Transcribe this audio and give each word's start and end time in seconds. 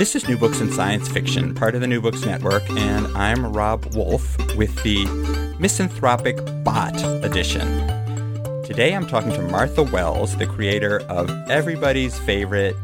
This 0.00 0.16
is 0.16 0.26
New 0.26 0.38
Books 0.38 0.62
in 0.62 0.72
Science 0.72 1.08
Fiction, 1.08 1.54
part 1.54 1.74
of 1.74 1.82
the 1.82 1.86
New 1.86 2.00
Books 2.00 2.24
Network, 2.24 2.62
and 2.70 3.06
I'm 3.08 3.52
Rob 3.52 3.94
Wolf 3.94 4.34
with 4.56 4.82
the 4.82 5.04
Misanthropic 5.58 6.38
Bot 6.64 6.98
edition. 7.22 7.68
Today 8.64 8.94
I'm 8.94 9.06
talking 9.06 9.30
to 9.32 9.42
Martha 9.42 9.82
Wells, 9.82 10.38
the 10.38 10.46
creator 10.46 11.00
of 11.10 11.28
everybody's 11.50 12.18
favorite 12.20 12.74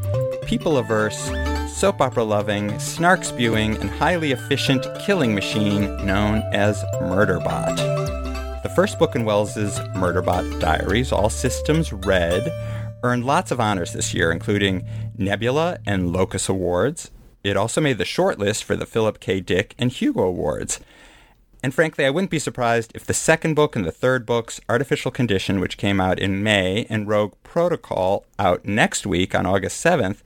people 0.45 0.77
averse, 0.77 1.31
soap 1.75 2.03
opera 2.03 2.23
loving, 2.23 2.79
snark 2.79 3.25
spewing, 3.25 3.79
and 3.79 3.89
highly 3.89 4.33
efficient 4.33 4.87
killing 5.01 5.35
machine 5.35 5.85
known 6.05 6.43
as 6.53 6.85
Murderbot. 7.01 8.63
The 8.63 8.69
first 8.69 8.99
book 8.99 9.17
in 9.17 9.25
Wells's 9.25 9.79
Murderbot 9.95 10.61
Diaries, 10.61 11.13
All 11.13 11.31
Systems 11.31 11.95
Red, 11.95 12.53
earned 13.03 13.25
lots 13.25 13.51
of 13.51 13.61
honors 13.61 13.93
this 13.93 14.13
year, 14.13 14.33
including 14.33 14.87
Nebula 15.19 15.79
and 15.87 16.13
Locus 16.13 16.49
Awards. 16.49 17.11
It 17.45 17.57
also 17.57 17.81
made 17.81 17.99
the 17.99 18.05
shortlist 18.05 18.63
for 18.63 18.77
the 18.77 18.87
Philip 18.87 19.21
K. 19.21 19.41
Dick 19.41 19.75
and 19.79 19.93
Hugo 19.93 20.23
Awards. 20.23 20.81
And 21.63 21.75
frankly, 21.75 22.05
I 22.05 22.11
wouldn't 22.11 22.31
be 22.31 22.39
surprised 22.39 22.93
if 22.95 23.05
the 23.07 23.15
second 23.15 23.55
book 23.55 23.75
and 23.75 23.85
the 23.85 23.93
third 23.93 24.27
books, 24.27 24.61
Artificial 24.69 25.11
Condition, 25.11 25.59
which 25.59 25.79
came 25.79 26.01
out 26.01 26.19
in 26.19 26.43
May, 26.43 26.87
and 26.89 27.09
Rogue 27.09 27.35
Protocol, 27.43 28.25
out 28.39 28.65
next 28.65 29.07
week 29.07 29.35
on 29.35 29.47
August 29.47 29.85
7th, 29.85 30.19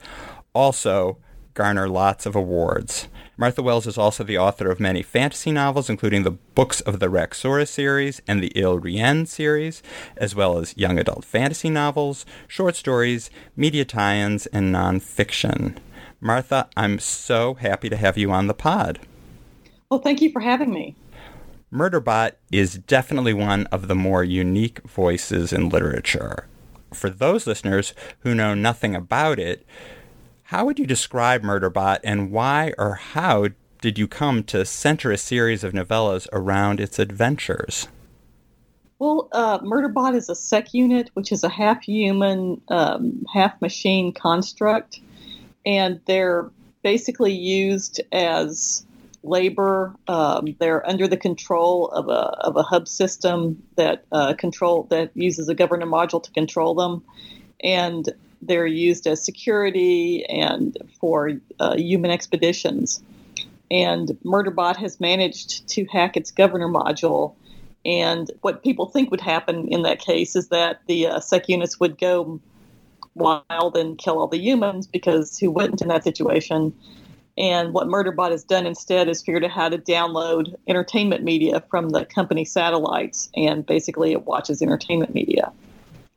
also 0.55 1.18
garner 1.55 1.88
lots 1.88 2.27
of 2.27 2.36
awards. 2.36 3.08
Martha 3.41 3.62
Wells 3.62 3.86
is 3.86 3.96
also 3.96 4.22
the 4.22 4.36
author 4.36 4.70
of 4.70 4.78
many 4.78 5.00
fantasy 5.02 5.50
novels, 5.50 5.88
including 5.88 6.24
the 6.24 6.30
books 6.30 6.83
of 6.83 7.00
the 7.00 7.06
Raxura 7.06 7.66
series 7.66 8.20
and 8.28 8.42
the 8.42 8.52
Ile-Rien 8.55 9.24
series, 9.24 9.83
as 10.19 10.34
well 10.34 10.58
as 10.58 10.77
young 10.77 10.98
adult 10.98 11.24
fantasy 11.24 11.70
novels, 11.70 12.27
short 12.46 12.77
stories, 12.77 13.30
media 13.56 13.86
tie 13.86 14.16
ins, 14.16 14.44
and 14.48 14.74
nonfiction. 14.74 15.78
Martha, 16.20 16.68
I'm 16.77 16.98
so 16.98 17.55
happy 17.55 17.88
to 17.88 17.96
have 17.96 18.18
you 18.18 18.30
on 18.30 18.46
the 18.46 18.52
pod. 18.52 18.98
Well, 19.91 20.00
thank 20.00 20.20
you 20.20 20.30
for 20.33 20.41
having 20.41 20.70
me. 20.70 20.94
Murderbot 21.72 22.33
is 22.52 22.74
definitely 22.77 23.33
one 23.33 23.66
of 23.68 23.88
the 23.88 23.94
more 23.94 24.22
unique 24.22 24.83
voices 24.86 25.50
in 25.50 25.70
literature. 25.70 26.46
For 26.92 27.08
those 27.08 27.46
listeners 27.46 27.94
who 28.18 28.34
know 28.34 28.52
nothing 28.52 28.94
about 28.94 29.38
it, 29.38 29.64
how 30.50 30.64
would 30.64 30.80
you 30.80 30.86
describe 30.86 31.42
Murderbot 31.42 32.00
and 32.02 32.32
why 32.32 32.74
or 32.76 32.94
how 32.94 33.46
did 33.80 33.96
you 34.00 34.08
come 34.08 34.42
to 34.42 34.64
center 34.64 35.12
a 35.12 35.16
series 35.16 35.62
of 35.62 35.72
novellas 35.72 36.26
around 36.32 36.80
its 36.80 36.98
adventures? 36.98 37.86
Well, 38.98 39.28
uh, 39.30 39.60
Murderbot 39.60 40.16
is 40.16 40.28
a 40.28 40.34
sec 40.34 40.74
unit, 40.74 41.08
which 41.14 41.30
is 41.30 41.44
a 41.44 41.48
half 41.48 41.84
human, 41.84 42.60
um, 42.66 43.24
half 43.32 43.62
machine 43.62 44.12
construct, 44.12 44.98
and 45.64 46.00
they're 46.06 46.50
basically 46.82 47.32
used 47.32 48.00
as 48.10 48.84
labor. 49.22 49.94
Um, 50.08 50.56
they're 50.58 50.84
under 50.84 51.06
the 51.06 51.16
control 51.16 51.90
of 51.90 52.08
a 52.08 52.22
of 52.40 52.56
a 52.56 52.64
hub 52.64 52.88
system 52.88 53.62
that 53.76 54.05
uh, 54.10 54.34
control 54.34 54.89
that 54.90 55.12
uses 55.14 55.48
a 55.48 55.55
governor 55.55 55.86
module 55.86 56.20
to 56.20 56.30
control 56.33 56.74
them, 56.74 57.05
and 57.62 58.12
they're 58.42 58.67
used 58.67 59.06
as 59.06 59.24
security 59.24 60.24
and 60.27 60.77
for 60.98 61.33
uh, 61.58 61.77
human 61.77 62.11
expeditions. 62.11 63.02
And 63.70 64.08
Murderbot 64.24 64.77
has 64.77 64.98
managed 65.01 65.68
to 65.68 65.84
hack 65.86 66.17
its 66.17 66.30
governor 66.30 66.68
module. 66.68 67.34
And 67.84 68.30
what 68.40 68.62
people 68.62 68.86
think 68.86 69.11
would 69.11 69.20
happen 69.20 69.68
in 69.68 69.83
that 69.83 70.01
case 70.01 70.34
is 70.36 70.48
that 70.48 70.80
the 70.86 71.06
uh, 71.06 71.20
sec 71.20 71.48
units 71.48 71.78
would 71.78 71.98
go 71.98 72.40
wild 73.14 73.77
and 73.77 73.98
kill 73.98 74.18
all 74.18 74.27
the 74.27 74.39
humans 74.39 74.86
because 74.86 75.39
who 75.39 75.51
wouldn't 75.51 75.83
in 75.83 75.89
that 75.89 76.05
situation? 76.05 76.74
And 77.39 77.72
what 77.72 77.86
Murderbot 77.86 78.33
has 78.33 78.45
done 78.45 78.67
instead 78.67 79.08
is 79.08 79.22
figured 79.22 79.45
out 79.45 79.51
how 79.51 79.68
to 79.68 79.78
download 79.78 80.55
entertainment 80.67 81.24
media 81.24 81.62
from 81.70 81.90
the 81.90 82.05
company 82.05 82.45
satellites, 82.45 83.30
and 83.34 83.64
basically 83.64 84.12
it 84.12 84.27
watches 84.27 84.61
entertainment 84.61 85.14
media. 85.14 85.52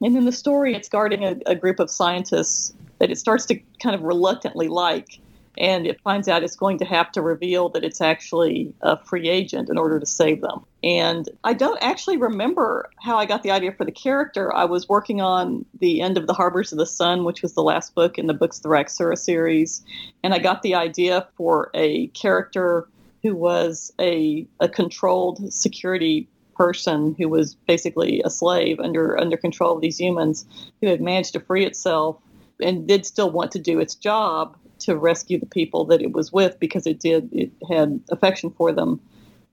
And 0.03 0.17
in 0.17 0.25
the 0.25 0.31
story, 0.31 0.75
it's 0.75 0.89
guarding 0.89 1.23
a, 1.23 1.37
a 1.45 1.55
group 1.55 1.79
of 1.79 1.89
scientists 1.89 2.73
that 2.99 3.09
it 3.09 3.17
starts 3.17 3.45
to 3.47 3.59
kind 3.81 3.95
of 3.95 4.01
reluctantly 4.01 4.67
like. 4.67 5.19
And 5.57 5.85
it 5.85 6.01
finds 6.01 6.27
out 6.27 6.43
it's 6.43 6.55
going 6.55 6.79
to 6.79 6.85
have 6.85 7.11
to 7.11 7.21
reveal 7.21 7.69
that 7.69 7.83
it's 7.83 8.01
actually 8.01 8.73
a 8.81 8.97
free 8.97 9.29
agent 9.29 9.69
in 9.69 9.77
order 9.77 9.99
to 9.99 10.05
save 10.05 10.41
them. 10.41 10.65
And 10.83 11.29
I 11.43 11.53
don't 11.53 11.81
actually 11.81 12.17
remember 12.17 12.89
how 12.99 13.17
I 13.17 13.25
got 13.25 13.43
the 13.43 13.51
idea 13.51 13.71
for 13.71 13.85
the 13.85 13.91
character. 13.91 14.53
I 14.53 14.65
was 14.65 14.89
working 14.89 15.21
on 15.21 15.63
the 15.79 16.01
end 16.01 16.17
of 16.17 16.25
The 16.25 16.33
Harbors 16.33 16.71
of 16.71 16.79
the 16.79 16.87
Sun, 16.87 17.23
which 17.23 17.43
was 17.43 17.53
the 17.53 17.61
last 17.61 17.93
book 17.93 18.17
in 18.17 18.25
the 18.25 18.33
Books 18.33 18.57
of 18.57 18.63
the 18.63 18.69
Raxura 18.69 19.17
series. 19.17 19.85
And 20.23 20.33
I 20.33 20.39
got 20.39 20.63
the 20.63 20.73
idea 20.75 21.27
for 21.37 21.69
a 21.75 22.07
character 22.07 22.87
who 23.21 23.35
was 23.35 23.93
a, 24.01 24.45
a 24.59 24.67
controlled 24.67 25.53
security 25.53 26.27
person 26.55 27.15
who 27.17 27.29
was 27.29 27.55
basically 27.67 28.21
a 28.23 28.29
slave 28.29 28.79
under 28.79 29.17
under 29.19 29.37
control 29.37 29.75
of 29.75 29.81
these 29.81 29.99
humans 29.99 30.45
who 30.81 30.87
had 30.87 31.01
managed 31.01 31.33
to 31.33 31.39
free 31.39 31.65
itself 31.65 32.17
and 32.61 32.87
did 32.87 33.05
still 33.05 33.29
want 33.29 33.51
to 33.51 33.59
do 33.59 33.79
its 33.79 33.95
job 33.95 34.55
to 34.79 34.97
rescue 34.97 35.39
the 35.39 35.45
people 35.45 35.85
that 35.85 36.01
it 36.01 36.11
was 36.11 36.31
with 36.31 36.59
because 36.59 36.85
it 36.87 36.99
did 36.99 37.29
it 37.31 37.51
had 37.69 37.99
affection 38.09 38.49
for 38.51 38.71
them. 38.71 38.99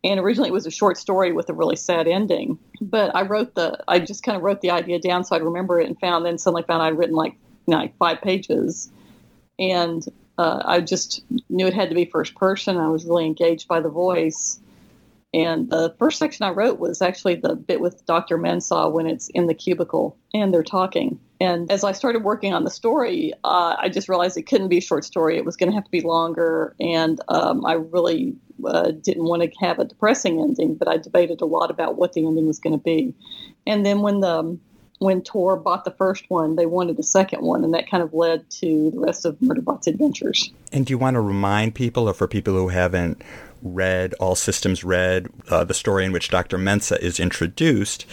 And 0.02 0.18
originally 0.18 0.48
it 0.48 0.52
was 0.52 0.66
a 0.66 0.70
short 0.70 0.96
story 0.96 1.32
with 1.32 1.50
a 1.50 1.52
really 1.52 1.76
sad 1.76 2.08
ending 2.08 2.58
but 2.80 3.14
i 3.14 3.20
wrote 3.20 3.54
the 3.54 3.78
i 3.86 3.98
just 3.98 4.22
kind 4.22 4.34
of 4.34 4.42
wrote 4.42 4.62
the 4.62 4.70
idea 4.70 4.98
down 4.98 5.24
so 5.24 5.36
i'd 5.36 5.42
remember 5.42 5.78
it 5.78 5.86
and 5.86 6.00
found 6.00 6.24
then 6.24 6.38
suddenly 6.38 6.62
found 6.62 6.82
i'd 6.82 6.96
written 6.96 7.14
like 7.14 7.34
you 7.66 7.72
know, 7.72 7.82
like 7.82 7.96
five 7.98 8.20
pages. 8.20 8.90
And 9.58 10.04
uh, 10.38 10.62
i 10.64 10.80
just 10.80 11.22
knew 11.48 11.66
it 11.66 11.74
had 11.74 11.90
to 11.90 11.94
be 11.94 12.04
first 12.04 12.34
person. 12.34 12.78
I 12.78 12.88
was 12.88 13.04
really 13.04 13.26
engaged 13.26 13.68
by 13.68 13.80
the 13.80 13.90
voice 13.90 14.58
and 15.32 15.70
the 15.70 15.94
first 15.98 16.18
section 16.18 16.44
I 16.44 16.50
wrote 16.50 16.80
was 16.80 17.00
actually 17.00 17.36
the 17.36 17.54
bit 17.54 17.80
with 17.80 18.04
Dr. 18.04 18.36
Mensah 18.36 18.90
when 18.90 19.06
it's 19.06 19.28
in 19.28 19.46
the 19.46 19.54
cubicle 19.54 20.16
and 20.34 20.52
they're 20.52 20.64
talking. 20.64 21.20
And 21.40 21.70
as 21.70 21.84
I 21.84 21.92
started 21.92 22.24
working 22.24 22.52
on 22.52 22.64
the 22.64 22.70
story, 22.70 23.32
uh, 23.44 23.76
I 23.78 23.88
just 23.88 24.08
realized 24.08 24.36
it 24.36 24.46
couldn't 24.46 24.68
be 24.68 24.78
a 24.78 24.82
short 24.82 25.04
story. 25.04 25.36
It 25.36 25.44
was 25.44 25.56
going 25.56 25.70
to 25.70 25.74
have 25.74 25.84
to 25.84 25.90
be 25.90 26.00
longer. 26.00 26.74
And 26.80 27.20
um, 27.28 27.64
I 27.64 27.74
really 27.74 28.34
uh, 28.64 28.90
didn't 28.90 29.24
want 29.24 29.42
to 29.42 29.50
have 29.60 29.78
a 29.78 29.84
depressing 29.84 30.40
ending, 30.40 30.74
but 30.74 30.88
I 30.88 30.96
debated 30.96 31.40
a 31.40 31.46
lot 31.46 31.70
about 31.70 31.96
what 31.96 32.12
the 32.12 32.26
ending 32.26 32.46
was 32.46 32.58
going 32.58 32.76
to 32.76 32.82
be. 32.82 33.14
And 33.66 33.86
then 33.86 34.02
when 34.02 34.20
the 34.20 34.58
when 35.00 35.22
Tor 35.22 35.56
bought 35.56 35.84
the 35.86 35.90
first 35.90 36.28
one, 36.28 36.56
they 36.56 36.66
wanted 36.66 36.98
the 36.98 37.02
second 37.02 37.42
one, 37.42 37.64
and 37.64 37.72
that 37.72 37.90
kind 37.90 38.02
of 38.02 38.12
led 38.12 38.48
to 38.50 38.90
the 38.90 39.00
rest 39.00 39.24
of 39.24 39.38
Murderbot's 39.40 39.86
adventures. 39.86 40.52
And 40.72 40.84
do 40.84 40.92
you 40.92 40.98
want 40.98 41.14
to 41.14 41.22
remind 41.22 41.74
people, 41.74 42.06
or 42.06 42.12
for 42.12 42.28
people 42.28 42.52
who 42.52 42.68
haven't 42.68 43.22
read 43.62 44.12
All 44.20 44.34
Systems 44.34 44.84
Red, 44.84 45.28
uh, 45.48 45.64
the 45.64 45.72
story 45.72 46.04
in 46.04 46.12
which 46.12 46.28
Dr. 46.28 46.58
Mensah 46.58 46.98
is 46.98 47.18
introduced, 47.18 48.04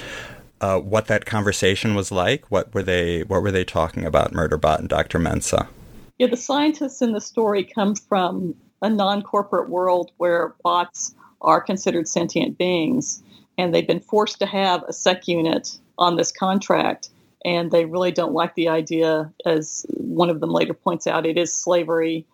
uh, 0.61 0.79
what 0.79 1.07
that 1.07 1.25
conversation 1.25 1.93
was 1.93 2.09
like. 2.09 2.49
What 2.49 2.73
were 2.73 2.83
they 2.83 3.23
What 3.23 3.41
were 3.41 3.51
they 3.51 3.65
talking 3.65 4.05
about, 4.05 4.31
Murderbot 4.31 4.79
and 4.79 4.89
Dr. 4.89 5.19
Mensah? 5.19 5.67
Yeah, 6.17 6.27
the 6.27 6.37
scientists 6.37 7.01
in 7.01 7.11
the 7.11 7.21
story 7.21 7.65
come 7.65 7.95
from 7.95 8.55
a 8.81 8.89
non-corporate 8.89 9.69
world 9.69 10.11
where 10.17 10.55
bots 10.63 11.13
are 11.41 11.59
considered 11.59 12.07
sentient 12.07 12.57
beings, 12.57 13.21
and 13.57 13.75
they've 13.75 13.85
been 13.85 13.99
forced 13.99 14.39
to 14.39 14.45
have 14.45 14.83
a 14.83 14.93
sec 14.93 15.27
unit 15.27 15.77
on 15.97 16.15
this 16.15 16.31
contract. 16.31 17.09
And 17.45 17.71
they 17.71 17.85
really 17.85 18.11
don't 18.11 18.33
like 18.33 18.55
the 18.55 18.67
idea, 18.67 19.31
as 19.45 19.85
one 19.89 20.29
of 20.29 20.39
them 20.39 20.51
later 20.51 20.73
points 20.73 21.07
out, 21.07 21.25
it 21.25 21.37
is 21.37 21.53
slavery. 21.53 22.25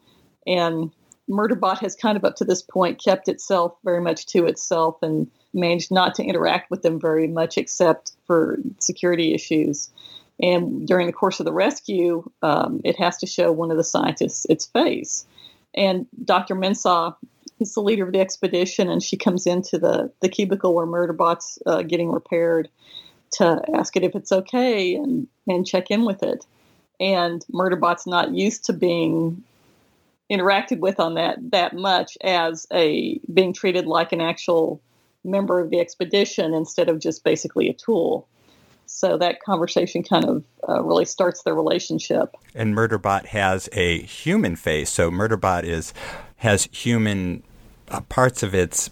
And 0.48 0.92
Murderbot 1.30 1.80
has 1.80 1.96
kind 1.96 2.18
of 2.18 2.26
up 2.26 2.36
to 2.38 2.46
this 2.46 2.62
point 2.62 3.04
kept 3.04 3.28
itself 3.28 3.76
very 3.84 4.02
much 4.02 4.26
to 4.28 4.46
itself 4.46 5.02
and 5.02 5.30
managed 5.54 5.92
not 5.92 6.16
to 6.16 6.24
interact 6.24 6.72
with 6.72 6.82
them 6.82 7.00
very 7.00 7.28
much 7.28 7.58
except 7.58 8.14
for 8.26 8.58
security 8.80 9.34
issues. 9.34 9.90
And 10.42 10.88
during 10.88 11.08
the 11.08 11.14
course 11.14 11.40
of 11.40 11.46
the 11.46 11.54
rescue, 11.54 12.30
um, 12.42 12.82
it 12.84 12.98
has 12.98 13.18
to 13.18 13.28
show 13.28 13.52
one 13.52 13.72
of 13.72 13.78
the 13.78 13.84
scientists 13.84 14.46
its 14.50 14.66
face. 14.66 15.26
And 15.76 16.08
Dr. 16.26 16.56
Mensah 16.56 17.16
is 17.60 17.74
the 17.74 17.82
leader 17.82 18.06
of 18.06 18.14
the 18.14 18.20
expedition, 18.20 18.90
and 18.90 19.02
she 19.02 19.16
comes 19.16 19.48
into 19.48 19.78
the, 19.78 20.12
the 20.22 20.30
cubicle 20.30 20.74
where 20.74 20.88
Murderbot's 20.88 21.60
uh, 21.66 21.84
getting 21.84 22.12
repaired 22.12 22.70
to 23.34 23.62
ask 23.74 23.96
it 23.96 24.04
if 24.04 24.16
it's 24.16 24.32
okay 24.32 24.96
and, 24.96 25.28
and 25.48 25.66
check 25.66 25.92
in 25.92 26.06
with 26.06 26.24
it. 26.24 26.46
And 27.00 27.44
Murderbot's 27.52 28.08
not 28.08 28.34
used 28.34 28.66
to 28.66 28.74
being 28.74 29.44
interacted 30.32 30.80
with 30.80 31.00
on 31.00 31.16
that 31.16 31.38
that 31.52 31.76
much 31.76 32.18
as 32.22 32.66
a 32.72 33.20
being 33.34 33.54
treated 33.54 33.86
like 33.86 34.12
an 34.12 34.22
actual 34.22 34.82
member 35.24 35.60
of 35.60 35.70
the 35.70 35.80
expedition 35.80 36.54
instead 36.54 36.90
of 36.90 37.00
just 37.00 37.24
basically 37.24 37.70
a 37.70 37.74
tool. 37.74 38.28
So 38.86 39.18
that 39.18 39.42
conversation 39.42 40.04
kind 40.04 40.26
of 40.26 40.44
uh, 40.68 40.84
really 40.84 41.06
starts 41.06 41.44
their 41.44 41.56
relationship. 41.56 42.36
And 42.54 42.76
Murderbot 42.76 43.28
has 43.28 43.70
a 43.74 44.02
human 44.02 44.56
face, 44.56 44.90
so 44.90 45.10
Murderbot 45.10 45.64
is 45.64 45.94
has 46.38 46.68
human 46.72 47.44
uh, 47.90 48.02
parts 48.02 48.44
of 48.44 48.54
its 48.54 48.90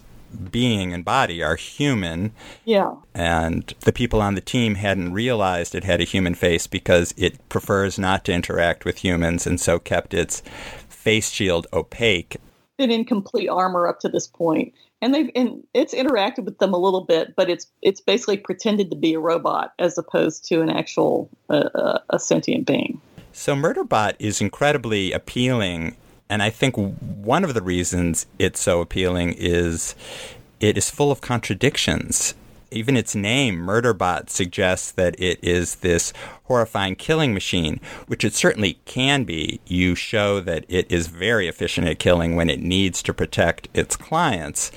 being 0.50 0.92
and 0.92 1.04
body 1.04 1.42
are 1.42 1.56
human. 1.56 2.32
Yeah. 2.64 2.94
And 3.14 3.74
the 3.80 3.92
people 3.92 4.20
on 4.20 4.34
the 4.34 4.40
team 4.40 4.76
hadn't 4.76 5.12
realized 5.12 5.74
it 5.74 5.84
had 5.84 6.00
a 6.00 6.04
human 6.04 6.34
face 6.34 6.66
because 6.66 7.14
it 7.16 7.48
prefers 7.48 7.98
not 7.98 8.24
to 8.24 8.32
interact 8.32 8.84
with 8.84 8.98
humans 8.98 9.46
and 9.46 9.60
so 9.60 9.78
kept 9.78 10.14
its 10.14 10.42
face 10.88 11.30
shield 11.30 11.66
opaque. 11.72 12.36
Been 12.78 12.90
in 12.90 13.04
complete 13.04 13.48
armor 13.48 13.86
up 13.86 14.00
to 14.00 14.08
this 14.08 14.26
point. 14.26 14.72
And 15.00 15.12
they've 15.12 15.30
and 15.34 15.64
it's 15.74 15.94
interacted 15.94 16.44
with 16.44 16.58
them 16.58 16.72
a 16.72 16.78
little 16.78 17.04
bit, 17.04 17.34
but 17.34 17.50
it's 17.50 17.66
it's 17.82 18.00
basically 18.00 18.36
pretended 18.36 18.88
to 18.90 18.96
be 18.96 19.14
a 19.14 19.18
robot 19.18 19.72
as 19.80 19.98
opposed 19.98 20.44
to 20.44 20.62
an 20.62 20.70
actual 20.70 21.28
uh, 21.50 21.68
uh 21.74 21.98
a 22.10 22.20
sentient 22.20 22.66
being. 22.66 23.00
So 23.32 23.56
Murderbot 23.56 24.14
is 24.18 24.40
incredibly 24.40 25.10
appealing 25.10 25.96
and 26.32 26.42
I 26.42 26.48
think 26.48 26.76
one 26.76 27.44
of 27.44 27.52
the 27.52 27.60
reasons 27.60 28.24
it's 28.38 28.58
so 28.58 28.80
appealing 28.80 29.34
is 29.36 29.94
it 30.60 30.78
is 30.78 30.88
full 30.88 31.10
of 31.10 31.20
contradictions. 31.20 32.34
Even 32.70 32.96
its 32.96 33.14
name, 33.14 33.58
Murderbot, 33.58 34.30
suggests 34.30 34.92
that 34.92 35.14
it 35.20 35.38
is 35.44 35.74
this 35.76 36.14
horrifying 36.44 36.96
killing 36.96 37.34
machine, 37.34 37.82
which 38.06 38.24
it 38.24 38.32
certainly 38.32 38.78
can 38.86 39.24
be. 39.24 39.60
You 39.66 39.94
show 39.94 40.40
that 40.40 40.64
it 40.70 40.90
is 40.90 41.08
very 41.08 41.48
efficient 41.48 41.86
at 41.86 41.98
killing 41.98 42.34
when 42.34 42.48
it 42.48 42.62
needs 42.62 43.02
to 43.02 43.12
protect 43.12 43.68
its 43.74 43.94
clients. 43.94 44.72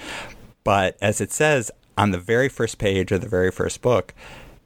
But 0.66 0.98
as 1.02 1.22
it 1.22 1.32
says 1.32 1.72
on 1.98 2.12
the 2.12 2.20
very 2.20 2.50
first 2.50 2.80
page 2.80 3.14
of 3.14 3.22
the 3.22 3.30
very 3.30 3.50
first 3.50 3.82
book, 3.82 4.14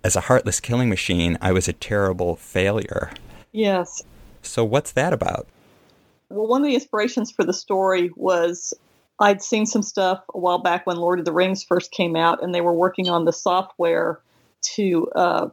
as 0.03 0.15
a 0.15 0.21
heartless 0.21 0.59
killing 0.59 0.89
machine, 0.89 1.37
I 1.39 1.51
was 1.51 1.67
a 1.67 1.73
terrible 1.73 2.35
failure. 2.35 3.11
Yes. 3.51 4.01
So, 4.41 4.65
what's 4.65 4.91
that 4.93 5.13
about? 5.13 5.47
Well, 6.29 6.47
one 6.47 6.61
of 6.61 6.67
the 6.67 6.75
inspirations 6.75 7.31
for 7.31 7.43
the 7.43 7.53
story 7.53 8.11
was 8.15 8.73
I'd 9.19 9.41
seen 9.41 9.65
some 9.65 9.81
stuff 9.81 10.23
a 10.33 10.39
while 10.39 10.59
back 10.59 10.85
when 10.85 10.97
Lord 10.97 11.19
of 11.19 11.25
the 11.25 11.33
Rings 11.33 11.63
first 11.63 11.91
came 11.91 12.15
out, 12.15 12.43
and 12.43 12.53
they 12.53 12.61
were 12.61 12.73
working 12.73 13.09
on 13.09 13.25
the 13.25 13.33
software 13.33 14.19
to 14.75 15.07
uh, 15.15 15.49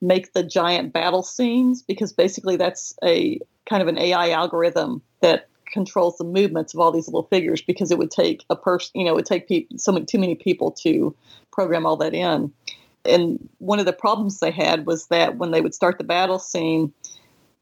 make 0.00 0.32
the 0.32 0.42
giant 0.42 0.92
battle 0.92 1.22
scenes 1.22 1.82
because 1.82 2.12
basically 2.12 2.56
that's 2.56 2.94
a 3.04 3.40
kind 3.68 3.82
of 3.82 3.88
an 3.88 3.98
AI 3.98 4.30
algorithm 4.30 5.02
that 5.20 5.48
controls 5.72 6.16
the 6.16 6.24
movements 6.24 6.74
of 6.74 6.80
all 6.80 6.92
these 6.92 7.08
little 7.08 7.24
figures 7.24 7.60
because 7.60 7.90
it 7.90 7.98
would 7.98 8.10
take 8.10 8.44
a 8.50 8.56
person, 8.56 8.92
you 8.94 9.04
know, 9.04 9.12
it 9.12 9.16
would 9.16 9.26
take 9.26 9.48
people, 9.48 9.78
so 9.78 9.92
many, 9.92 10.06
too 10.06 10.18
many 10.18 10.34
people 10.34 10.70
to 10.70 11.14
program 11.52 11.84
all 11.84 11.96
that 11.96 12.14
in. 12.14 12.52
And 13.04 13.48
one 13.58 13.78
of 13.78 13.86
the 13.86 13.92
problems 13.92 14.40
they 14.40 14.50
had 14.50 14.86
was 14.86 15.06
that 15.08 15.36
when 15.36 15.50
they 15.50 15.60
would 15.60 15.74
start 15.74 15.98
the 15.98 16.04
battle 16.04 16.38
scene, 16.38 16.92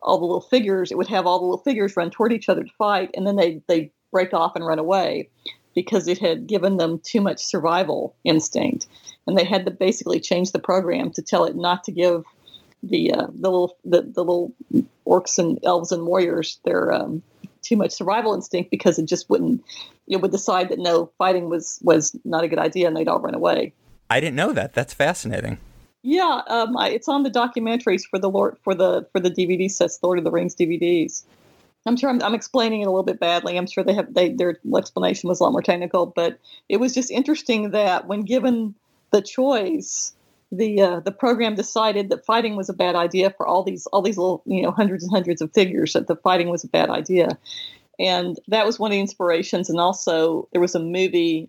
all 0.04 0.18
the 0.18 0.26
little 0.26 0.40
figures, 0.40 0.92
it 0.92 0.98
would 0.98 1.08
have 1.08 1.26
all 1.26 1.38
the 1.38 1.46
little 1.46 1.64
figures 1.64 1.96
run 1.96 2.10
toward 2.10 2.32
each 2.32 2.48
other 2.48 2.62
to 2.62 2.70
fight, 2.78 3.10
and 3.14 3.26
then 3.26 3.36
they 3.36 3.62
they 3.66 3.90
break 4.12 4.32
off 4.32 4.54
and 4.54 4.66
run 4.66 4.78
away 4.78 5.28
because 5.74 6.06
it 6.06 6.18
had 6.18 6.46
given 6.46 6.76
them 6.76 7.00
too 7.02 7.20
much 7.20 7.42
survival 7.42 8.14
instinct, 8.22 8.86
and 9.26 9.36
they 9.36 9.44
had 9.44 9.64
to 9.64 9.70
basically 9.70 10.20
change 10.20 10.52
the 10.52 10.58
program 10.58 11.10
to 11.10 11.22
tell 11.22 11.44
it 11.44 11.56
not 11.56 11.82
to 11.84 11.92
give 11.92 12.24
the 12.82 13.12
uh, 13.12 13.26
the 13.28 13.50
little 13.50 13.76
the, 13.84 14.02
the 14.02 14.22
little 14.22 14.52
orcs 15.06 15.38
and 15.38 15.58
elves 15.64 15.90
and 15.90 16.06
warriors 16.06 16.60
their 16.64 16.92
um, 16.92 17.22
too 17.62 17.76
much 17.76 17.92
survival 17.92 18.34
instinct 18.34 18.70
because 18.70 18.98
it 18.98 19.06
just 19.06 19.28
wouldn't 19.30 19.64
it 20.06 20.20
would 20.20 20.30
decide 20.30 20.68
that 20.68 20.78
no 20.78 21.10
fighting 21.18 21.48
was 21.48 21.80
was 21.82 22.14
not 22.24 22.44
a 22.44 22.48
good 22.48 22.58
idea 22.58 22.86
and 22.86 22.96
they'd 22.96 23.08
all 23.08 23.20
run 23.20 23.34
away. 23.34 23.72
I 24.10 24.20
didn't 24.20 24.36
know 24.36 24.52
that. 24.52 24.74
That's 24.74 24.92
fascinating. 24.92 25.58
Yeah, 26.06 26.42
um, 26.48 26.76
it's 26.80 27.08
on 27.08 27.22
the 27.22 27.30
documentaries 27.30 28.02
for 28.06 28.18
the 28.18 28.28
Lord 28.28 28.58
for 28.62 28.74
the 28.74 29.06
for 29.10 29.20
the 29.20 29.30
DVD 29.30 29.70
sets, 29.70 29.98
Lord 30.02 30.18
of 30.18 30.24
the 30.24 30.30
Rings 30.30 30.54
DVDs. 30.54 31.24
I'm 31.86 31.96
sure 31.96 32.10
I'm, 32.10 32.22
I'm, 32.22 32.34
explaining 32.34 32.82
it 32.82 32.84
a 32.84 32.90
little 32.90 33.04
bit 33.04 33.18
badly. 33.18 33.56
I'm 33.56 33.66
sure 33.66 33.82
they 33.82 33.94
have 33.94 34.12
they, 34.12 34.28
their 34.28 34.58
explanation 34.76 35.30
was 35.30 35.40
a 35.40 35.44
lot 35.44 35.52
more 35.52 35.62
technical, 35.62 36.04
but 36.04 36.38
it 36.68 36.76
was 36.76 36.92
just 36.92 37.10
interesting 37.10 37.70
that 37.70 38.06
when 38.06 38.20
given 38.20 38.74
the 39.12 39.22
choice, 39.22 40.14
the 40.52 40.78
uh, 40.82 41.00
the 41.00 41.10
program 41.10 41.54
decided 41.54 42.10
that 42.10 42.26
fighting 42.26 42.54
was 42.54 42.68
a 42.68 42.74
bad 42.74 42.96
idea 42.96 43.30
for 43.30 43.46
all 43.46 43.62
these 43.62 43.86
all 43.86 44.02
these 44.02 44.18
little 44.18 44.42
you 44.44 44.60
know 44.60 44.72
hundreds 44.72 45.04
and 45.04 45.10
hundreds 45.10 45.40
of 45.40 45.54
figures 45.54 45.94
that 45.94 46.06
the 46.06 46.16
fighting 46.16 46.50
was 46.50 46.64
a 46.64 46.68
bad 46.68 46.90
idea, 46.90 47.38
and 47.98 48.38
that 48.48 48.66
was 48.66 48.78
one 48.78 48.90
of 48.90 48.94
the 48.94 49.00
inspirations. 49.00 49.70
And 49.70 49.80
also 49.80 50.48
there 50.52 50.60
was 50.60 50.74
a 50.74 50.80
movie 50.80 51.48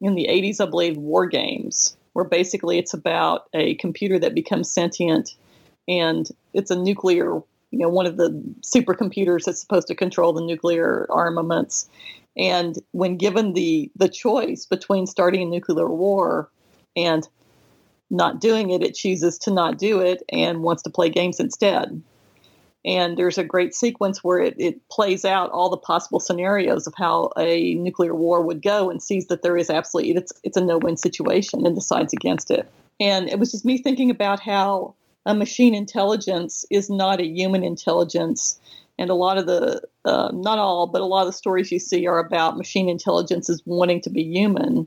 in 0.00 0.16
the 0.16 0.26
80s, 0.28 0.60
I 0.60 0.68
believe, 0.68 0.96
War 0.96 1.28
Games 1.28 1.96
where 2.12 2.24
basically 2.24 2.78
it's 2.78 2.94
about 2.94 3.48
a 3.54 3.74
computer 3.76 4.18
that 4.18 4.34
becomes 4.34 4.70
sentient 4.70 5.34
and 5.88 6.28
it's 6.54 6.70
a 6.70 6.76
nuclear, 6.76 7.42
you 7.70 7.78
know, 7.78 7.88
one 7.88 8.06
of 8.06 8.16
the 8.16 8.30
supercomputers 8.60 9.44
that's 9.44 9.60
supposed 9.60 9.88
to 9.88 9.94
control 9.94 10.32
the 10.32 10.42
nuclear 10.42 11.06
armaments. 11.10 11.88
And 12.36 12.78
when 12.92 13.16
given 13.16 13.52
the 13.52 13.90
the 13.96 14.08
choice 14.08 14.66
between 14.66 15.06
starting 15.06 15.42
a 15.42 15.46
nuclear 15.46 15.88
war 15.88 16.50
and 16.96 17.28
not 18.10 18.40
doing 18.40 18.70
it, 18.70 18.82
it 18.82 18.94
chooses 18.94 19.38
to 19.38 19.50
not 19.50 19.78
do 19.78 20.00
it 20.00 20.22
and 20.30 20.62
wants 20.62 20.82
to 20.82 20.90
play 20.90 21.08
games 21.08 21.40
instead. 21.40 22.02
And 22.84 23.16
there's 23.16 23.38
a 23.38 23.44
great 23.44 23.74
sequence 23.74 24.24
where 24.24 24.40
it, 24.40 24.56
it 24.58 24.88
plays 24.88 25.24
out 25.24 25.50
all 25.50 25.70
the 25.70 25.76
possible 25.76 26.18
scenarios 26.18 26.86
of 26.86 26.94
how 26.96 27.30
a 27.38 27.74
nuclear 27.74 28.14
war 28.14 28.42
would 28.42 28.60
go 28.60 28.90
and 28.90 29.00
sees 29.00 29.28
that 29.28 29.42
there 29.42 29.56
is 29.56 29.70
absolutely 29.70 30.16
it's 30.16 30.32
it's 30.42 30.56
a 30.56 30.64
no-win 30.64 30.96
situation 30.96 31.64
and 31.64 31.76
decides 31.76 32.12
against 32.12 32.50
it. 32.50 32.68
And 32.98 33.28
it 33.28 33.38
was 33.38 33.52
just 33.52 33.64
me 33.64 33.78
thinking 33.78 34.10
about 34.10 34.40
how 34.40 34.94
a 35.26 35.34
machine 35.34 35.74
intelligence 35.74 36.64
is 36.70 36.90
not 36.90 37.20
a 37.20 37.26
human 37.26 37.62
intelligence. 37.62 38.58
And 38.98 39.10
a 39.10 39.14
lot 39.14 39.38
of 39.38 39.46
the, 39.46 39.82
uh, 40.04 40.30
not 40.32 40.58
all, 40.58 40.86
but 40.86 41.00
a 41.00 41.06
lot 41.06 41.22
of 41.22 41.28
the 41.28 41.32
stories 41.32 41.72
you 41.72 41.78
see 41.78 42.06
are 42.06 42.18
about 42.18 42.58
machine 42.58 42.88
intelligence 42.88 43.48
as 43.48 43.62
wanting 43.64 44.00
to 44.02 44.10
be 44.10 44.22
human. 44.22 44.86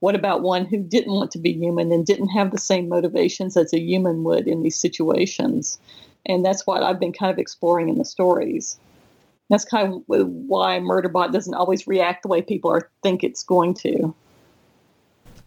What 0.00 0.14
about 0.14 0.42
one 0.42 0.64
who 0.64 0.78
didn't 0.78 1.12
want 1.12 1.30
to 1.32 1.38
be 1.38 1.52
human 1.52 1.92
and 1.92 2.06
didn't 2.06 2.28
have 2.28 2.50
the 2.50 2.58
same 2.58 2.88
motivations 2.88 3.56
as 3.56 3.72
a 3.72 3.80
human 3.80 4.24
would 4.24 4.48
in 4.48 4.62
these 4.62 4.80
situations? 4.80 5.78
And 6.26 6.44
that's 6.44 6.66
what 6.66 6.82
I've 6.82 7.00
been 7.00 7.12
kind 7.12 7.32
of 7.32 7.38
exploring 7.38 7.88
in 7.88 7.98
the 7.98 8.04
stories. 8.04 8.78
That's 9.50 9.64
kind 9.64 9.92
of 9.92 10.02
why 10.06 10.80
Murderbot 10.80 11.32
doesn't 11.32 11.54
always 11.54 11.86
react 11.86 12.22
the 12.22 12.28
way 12.28 12.40
people 12.40 12.70
are 12.70 12.88
think 13.02 13.22
it's 13.22 13.42
going 13.42 13.74
to. 13.74 14.14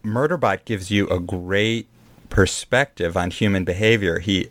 Murderbot 0.04 0.66
gives 0.66 0.92
you 0.92 1.08
a 1.08 1.20
great 1.20 1.88
perspective 2.30 3.18
on 3.18 3.32
human 3.32 3.64
behavior. 3.64 4.20
He 4.20 4.50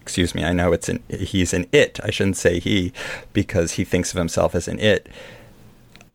excuse 0.00 0.34
me, 0.34 0.44
I 0.44 0.52
know 0.52 0.72
it's 0.72 0.88
an 0.88 1.02
he's 1.08 1.52
an 1.52 1.66
it. 1.72 2.00
I 2.02 2.10
shouldn't 2.10 2.36
say 2.36 2.58
he 2.58 2.92
because 3.32 3.72
he 3.72 3.84
thinks 3.84 4.12
of 4.12 4.18
himself 4.18 4.54
as 4.54 4.66
an 4.66 4.78
it. 4.78 5.08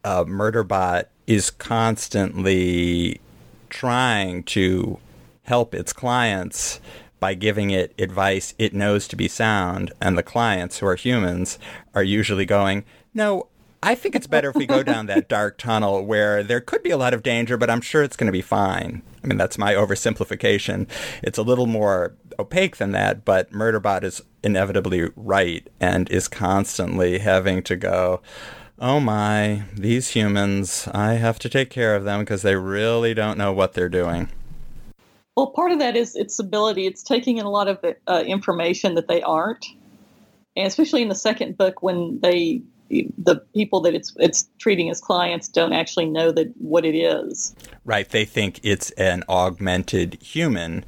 Uh, 0.03 0.23
Murderbot 0.25 1.05
is 1.27 1.49
constantly 1.49 3.21
trying 3.69 4.43
to 4.43 4.99
help 5.43 5.73
its 5.73 5.93
clients 5.93 6.79
by 7.25 7.33
giving 7.33 7.71
it 7.71 7.91
advice 7.97 8.53
it 8.59 8.71
knows 8.71 9.07
to 9.07 9.15
be 9.15 9.27
sound, 9.27 9.91
and 9.99 10.15
the 10.15 10.21
clients, 10.21 10.77
who 10.77 10.85
are 10.85 10.93
humans, 10.95 11.57
are 11.95 12.03
usually 12.03 12.45
going, 12.45 12.85
No, 13.15 13.47
I 13.81 13.95
think 13.95 14.13
it's 14.13 14.27
better 14.27 14.51
if 14.51 14.55
we 14.55 14.67
go 14.67 14.83
down 14.83 15.07
that 15.07 15.27
dark 15.27 15.57
tunnel 15.57 16.05
where 16.05 16.43
there 16.43 16.61
could 16.61 16.83
be 16.83 16.91
a 16.91 16.97
lot 16.97 17.15
of 17.15 17.23
danger, 17.23 17.57
but 17.57 17.67
I'm 17.67 17.81
sure 17.81 18.03
it's 18.03 18.15
going 18.15 18.27
to 18.27 18.31
be 18.31 18.43
fine. 18.43 19.01
I 19.23 19.27
mean, 19.27 19.39
that's 19.39 19.57
my 19.57 19.73
oversimplification. 19.73 20.87
It's 21.23 21.39
a 21.39 21.41
little 21.41 21.65
more 21.65 22.13
opaque 22.37 22.77
than 22.77 22.91
that, 22.91 23.25
but 23.25 23.51
Murderbot 23.51 24.03
is 24.03 24.21
inevitably 24.43 25.09
right 25.15 25.67
and 25.79 26.07
is 26.11 26.27
constantly 26.27 27.17
having 27.17 27.63
to 27.63 27.75
go, 27.75 28.21
oh 28.77 28.99
my, 28.99 29.63
these 29.73 30.09
humans, 30.09 30.87
I 30.93 31.13
have 31.13 31.39
to 31.39 31.49
take 31.49 31.71
care 31.71 31.95
of 31.95 32.03
them 32.03 32.19
because 32.19 32.43
they 32.43 32.55
really 32.55 33.15
don't 33.15 33.39
know 33.39 33.51
what 33.51 33.73
they're 33.73 33.89
doing. 33.89 34.29
Well, 35.35 35.47
part 35.47 35.71
of 35.71 35.79
that 35.79 35.95
is 35.97 36.15
its 36.15 36.39
ability. 36.39 36.87
It's 36.87 37.03
taking 37.03 37.37
in 37.37 37.45
a 37.45 37.49
lot 37.49 37.67
of 37.67 37.79
uh, 38.07 38.23
information 38.25 38.95
that 38.95 39.07
they 39.07 39.21
aren't, 39.21 39.65
and 40.55 40.65
especially 40.65 41.01
in 41.01 41.09
the 41.09 41.15
second 41.15 41.57
book 41.57 41.81
when 41.83 42.19
they 42.21 42.61
the 43.17 43.37
people 43.55 43.81
that 43.81 43.95
it's 43.95 44.13
it's 44.17 44.47
treating 44.59 44.89
as 44.89 45.01
clients 45.01 45.47
don't 45.47 45.73
actually 45.73 46.05
know 46.05 46.31
that 46.31 46.53
what 46.57 46.85
it 46.85 46.95
is. 46.95 47.55
Right. 47.83 48.07
They 48.07 48.25
think 48.25 48.59
it's 48.63 48.91
an 48.91 49.23
augmented 49.27 50.21
human 50.21 50.85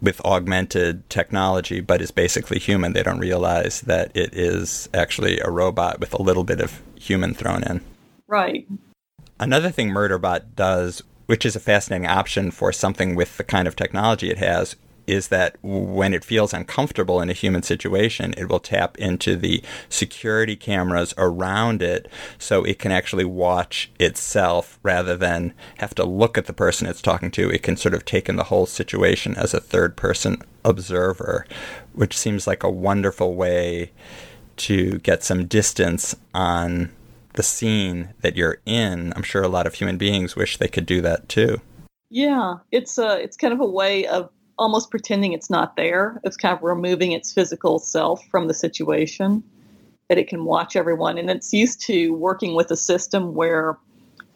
with 0.00 0.20
augmented 0.24 1.08
technology, 1.10 1.80
but 1.80 2.00
is 2.00 2.10
basically 2.10 2.58
human. 2.58 2.92
They 2.92 3.02
don't 3.02 3.18
realize 3.18 3.80
that 3.82 4.16
it 4.16 4.34
is 4.34 4.88
actually 4.94 5.40
a 5.40 5.50
robot 5.50 5.98
with 5.98 6.14
a 6.14 6.22
little 6.22 6.44
bit 6.44 6.60
of 6.60 6.80
human 6.94 7.34
thrown 7.34 7.64
in. 7.64 7.80
Right. 8.28 8.68
Another 9.40 9.70
thing 9.70 9.90
Murderbot 9.90 10.54
does 10.54 11.02
which 11.28 11.44
is 11.44 11.54
a 11.54 11.60
fascinating 11.60 12.06
option 12.06 12.50
for 12.50 12.72
something 12.72 13.14
with 13.14 13.36
the 13.36 13.44
kind 13.44 13.68
of 13.68 13.76
technology 13.76 14.30
it 14.30 14.38
has, 14.38 14.76
is 15.06 15.28
that 15.28 15.56
when 15.62 16.14
it 16.14 16.24
feels 16.24 16.54
uncomfortable 16.54 17.20
in 17.20 17.28
a 17.28 17.34
human 17.34 17.62
situation, 17.62 18.34
it 18.38 18.48
will 18.48 18.58
tap 18.58 18.96
into 18.96 19.36
the 19.36 19.62
security 19.90 20.56
cameras 20.56 21.12
around 21.18 21.82
it 21.82 22.10
so 22.38 22.64
it 22.64 22.78
can 22.78 22.92
actually 22.92 23.26
watch 23.26 23.90
itself 24.00 24.78
rather 24.82 25.18
than 25.18 25.52
have 25.76 25.94
to 25.94 26.04
look 26.04 26.38
at 26.38 26.46
the 26.46 26.52
person 26.54 26.86
it's 26.86 27.02
talking 27.02 27.30
to. 27.30 27.50
It 27.50 27.62
can 27.62 27.76
sort 27.76 27.94
of 27.94 28.06
take 28.06 28.26
in 28.26 28.36
the 28.36 28.44
whole 28.44 28.64
situation 28.64 29.34
as 29.34 29.52
a 29.52 29.60
third 29.60 29.96
person 29.96 30.42
observer, 30.64 31.46
which 31.92 32.16
seems 32.16 32.46
like 32.46 32.62
a 32.62 32.70
wonderful 32.70 33.34
way 33.34 33.92
to 34.56 34.98
get 35.00 35.22
some 35.22 35.46
distance 35.46 36.16
on 36.32 36.90
the 37.38 37.42
scene 37.44 38.12
that 38.20 38.34
you're 38.34 38.58
in. 38.66 39.12
I'm 39.14 39.22
sure 39.22 39.44
a 39.44 39.48
lot 39.48 39.68
of 39.68 39.74
human 39.74 39.96
beings 39.96 40.34
wish 40.34 40.56
they 40.56 40.66
could 40.66 40.86
do 40.86 41.00
that 41.02 41.28
too. 41.28 41.60
Yeah, 42.10 42.56
it's 42.72 42.98
a 42.98 43.22
it's 43.22 43.36
kind 43.36 43.54
of 43.54 43.60
a 43.60 43.66
way 43.66 44.08
of 44.08 44.28
almost 44.58 44.90
pretending 44.90 45.34
it's 45.34 45.48
not 45.48 45.76
there. 45.76 46.20
It's 46.24 46.36
kind 46.36 46.52
of 46.52 46.64
removing 46.64 47.12
its 47.12 47.32
physical 47.32 47.78
self 47.78 48.24
from 48.26 48.48
the 48.48 48.54
situation 48.54 49.44
that 50.08 50.18
it 50.18 50.26
can 50.26 50.44
watch 50.44 50.74
everyone 50.74 51.16
and 51.16 51.30
it's 51.30 51.52
used 51.52 51.80
to 51.82 52.10
working 52.14 52.56
with 52.56 52.72
a 52.72 52.76
system 52.76 53.34
where 53.34 53.78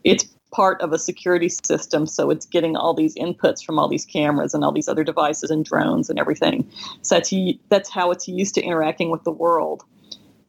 it's 0.05 0.25
part 0.53 0.81
of 0.81 0.93
a 0.93 0.99
security 0.99 1.49
system 1.49 2.07
so 2.07 2.31
it's 2.31 2.45
getting 2.45 2.77
all 2.77 2.93
these 2.93 3.15
inputs 3.15 3.65
from 3.65 3.79
all 3.79 3.89
these 3.89 4.05
cameras 4.05 4.53
and 4.53 4.63
all 4.63 4.71
these 4.71 4.87
other 4.87 5.03
devices 5.03 5.51
and 5.51 5.65
drones 5.65 6.11
and 6.11 6.19
everything 6.19 6.71
so 7.01 7.15
that's 7.15 7.33
that's 7.71 7.89
how 7.89 8.11
it's 8.11 8.29
used 8.29 8.55
to 8.55 8.61
interacting 8.61 9.11
with 9.11 9.25
the 9.25 9.33
world 9.33 9.83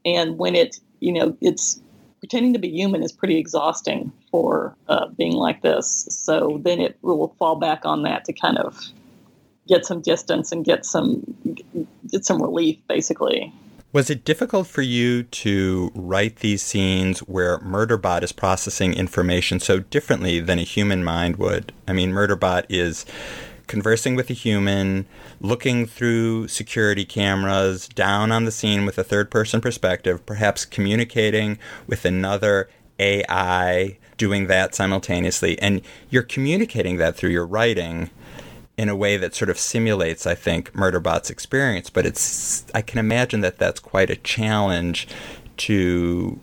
and 0.03 0.37
when 0.37 0.55
it 0.55 0.75
you 0.99 1.13
know 1.13 1.37
it's 1.39 1.81
pretending 2.23 2.53
to 2.53 2.59
be 2.59 2.69
human 2.69 3.03
is 3.03 3.11
pretty 3.11 3.37
exhausting 3.37 4.09
for 4.31 4.73
uh, 4.87 5.07
being 5.17 5.33
like 5.33 5.61
this. 5.61 6.07
So 6.09 6.57
then 6.63 6.79
it 6.79 6.97
will 7.01 7.35
fall 7.37 7.57
back 7.57 7.85
on 7.85 8.03
that 8.03 8.23
to 8.23 8.31
kind 8.31 8.57
of 8.57 8.81
get 9.67 9.85
some 9.85 9.99
distance 9.99 10.53
and 10.53 10.63
get 10.63 10.85
some 10.85 11.35
get 12.09 12.23
some 12.23 12.41
relief, 12.41 12.77
basically. 12.87 13.51
Was 13.91 14.09
it 14.09 14.23
difficult 14.23 14.67
for 14.67 14.81
you 14.81 15.23
to 15.23 15.91
write 15.93 16.37
these 16.37 16.63
scenes 16.63 17.19
where 17.19 17.59
Murderbot 17.59 18.23
is 18.23 18.31
processing 18.31 18.93
information 18.93 19.59
so 19.59 19.79
differently 19.79 20.39
than 20.39 20.59
a 20.59 20.63
human 20.63 21.03
mind 21.03 21.35
would? 21.35 21.73
I 21.89 21.91
mean, 21.91 22.13
Murderbot 22.13 22.67
is 22.69 23.05
conversing 23.67 24.15
with 24.15 24.29
a 24.29 24.33
human, 24.33 25.05
looking 25.39 25.85
through 25.85 26.47
security 26.47 27.05
cameras, 27.05 27.87
down 27.87 28.31
on 28.31 28.45
the 28.45 28.51
scene 28.51 28.85
with 28.85 28.97
a 28.97 29.03
third 29.03 29.31
person 29.31 29.61
perspective, 29.61 30.25
perhaps 30.25 30.65
communicating 30.65 31.57
with 31.87 32.05
another 32.05 32.69
AI, 32.99 33.97
doing 34.17 34.47
that 34.47 34.75
simultaneously. 34.75 35.59
And 35.59 35.81
you're 36.09 36.23
communicating 36.23 36.97
that 36.97 37.15
through 37.15 37.31
your 37.31 37.45
writing 37.45 38.09
in 38.77 38.89
a 38.89 38.95
way 38.95 39.17
that 39.17 39.35
sort 39.35 39.49
of 39.49 39.59
simulates, 39.59 40.25
I 40.25 40.35
think, 40.35 40.73
Murderbot's 40.73 41.29
experience. 41.29 41.89
But 41.89 42.05
it's, 42.05 42.65
I 42.73 42.81
can 42.81 42.99
imagine 42.99 43.41
that 43.41 43.57
that's 43.57 43.79
quite 43.79 44.09
a 44.09 44.15
challenge 44.15 45.07
to 45.57 46.39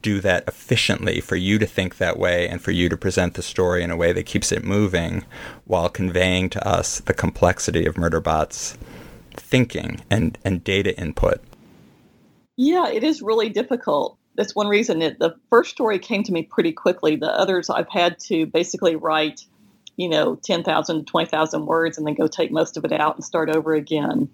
do 0.00 0.20
that 0.20 0.44
efficiently 0.46 1.20
for 1.20 1.36
you 1.36 1.58
to 1.58 1.66
think 1.66 1.96
that 1.96 2.18
way 2.18 2.48
and 2.48 2.60
for 2.60 2.70
you 2.70 2.88
to 2.88 2.96
present 2.96 3.34
the 3.34 3.42
story 3.42 3.82
in 3.82 3.90
a 3.90 3.96
way 3.96 4.12
that 4.12 4.26
keeps 4.26 4.52
it 4.52 4.64
moving 4.64 5.24
while 5.64 5.88
conveying 5.88 6.50
to 6.50 6.66
us 6.66 7.00
the 7.00 7.14
complexity 7.14 7.86
of 7.86 7.94
Murderbot's 7.94 8.76
thinking 9.32 10.00
and, 10.10 10.38
and 10.44 10.62
data 10.62 10.98
input. 10.98 11.40
Yeah, 12.56 12.88
it 12.88 13.04
is 13.04 13.22
really 13.22 13.48
difficult. 13.48 14.18
That's 14.34 14.54
one 14.54 14.68
reason 14.68 15.02
it, 15.02 15.18
the 15.18 15.36
first 15.50 15.70
story 15.70 15.98
came 15.98 16.22
to 16.24 16.32
me 16.32 16.42
pretty 16.42 16.72
quickly. 16.72 17.16
The 17.16 17.32
others 17.32 17.70
I've 17.70 17.88
had 17.88 18.18
to 18.20 18.46
basically 18.46 18.96
write, 18.96 19.44
you 19.96 20.08
know, 20.08 20.36
10,000 20.36 20.96
to 20.98 21.04
20,000 21.04 21.66
words 21.66 21.98
and 21.98 22.06
then 22.06 22.14
go 22.14 22.26
take 22.26 22.50
most 22.50 22.76
of 22.76 22.84
it 22.84 22.92
out 22.92 23.16
and 23.16 23.24
start 23.24 23.48
over 23.48 23.74
again 23.74 24.28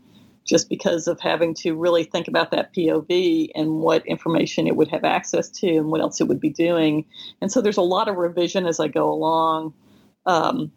just 0.45 0.69
because 0.69 1.07
of 1.07 1.21
having 1.21 1.55
to 1.55 1.75
really 1.75 2.05
think 2.05 2.29
about 2.29 2.51
that 2.51 2.75
POV 2.75 3.51
and 3.55 3.81
what 3.81 4.07
information 4.07 4.67
it 4.67 4.77
would 4.77 4.89
have 4.89 5.05
access 5.05 5.49
to 5.49 5.69
and 5.69 5.87
what 5.87 6.01
else 6.01 6.21
it 6.21 6.29
would 6.29 6.41
be 6.41 6.51
doing. 6.51 7.07
And 7.41 7.51
so 7.51 7.61
there's 7.61 7.79
a 7.79 7.83
lot 7.83 8.09
of 8.09 8.17
revision 8.17 8.67
as 8.67 8.79
I 8.79 8.89
go 8.89 9.11
along. 9.11 9.75
Um, 10.27 10.71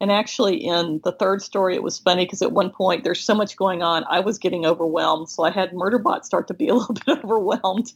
and 0.00 0.10
actually, 0.10 0.56
in 0.56 1.00
the 1.04 1.12
third 1.12 1.42
story, 1.42 1.76
it 1.76 1.82
was 1.84 1.96
funny 1.96 2.24
because 2.24 2.42
at 2.42 2.50
one 2.50 2.70
point 2.70 3.04
there's 3.04 3.22
so 3.22 3.36
much 3.36 3.56
going 3.56 3.82
on, 3.82 4.04
I 4.10 4.18
was 4.18 4.36
getting 4.36 4.66
overwhelmed. 4.66 5.28
So 5.28 5.44
I 5.44 5.50
had 5.50 5.70
Murderbot 5.70 6.24
start 6.24 6.48
to 6.48 6.54
be 6.54 6.66
a 6.66 6.74
little 6.74 6.94
bit 6.94 7.22
overwhelmed. 7.22 7.92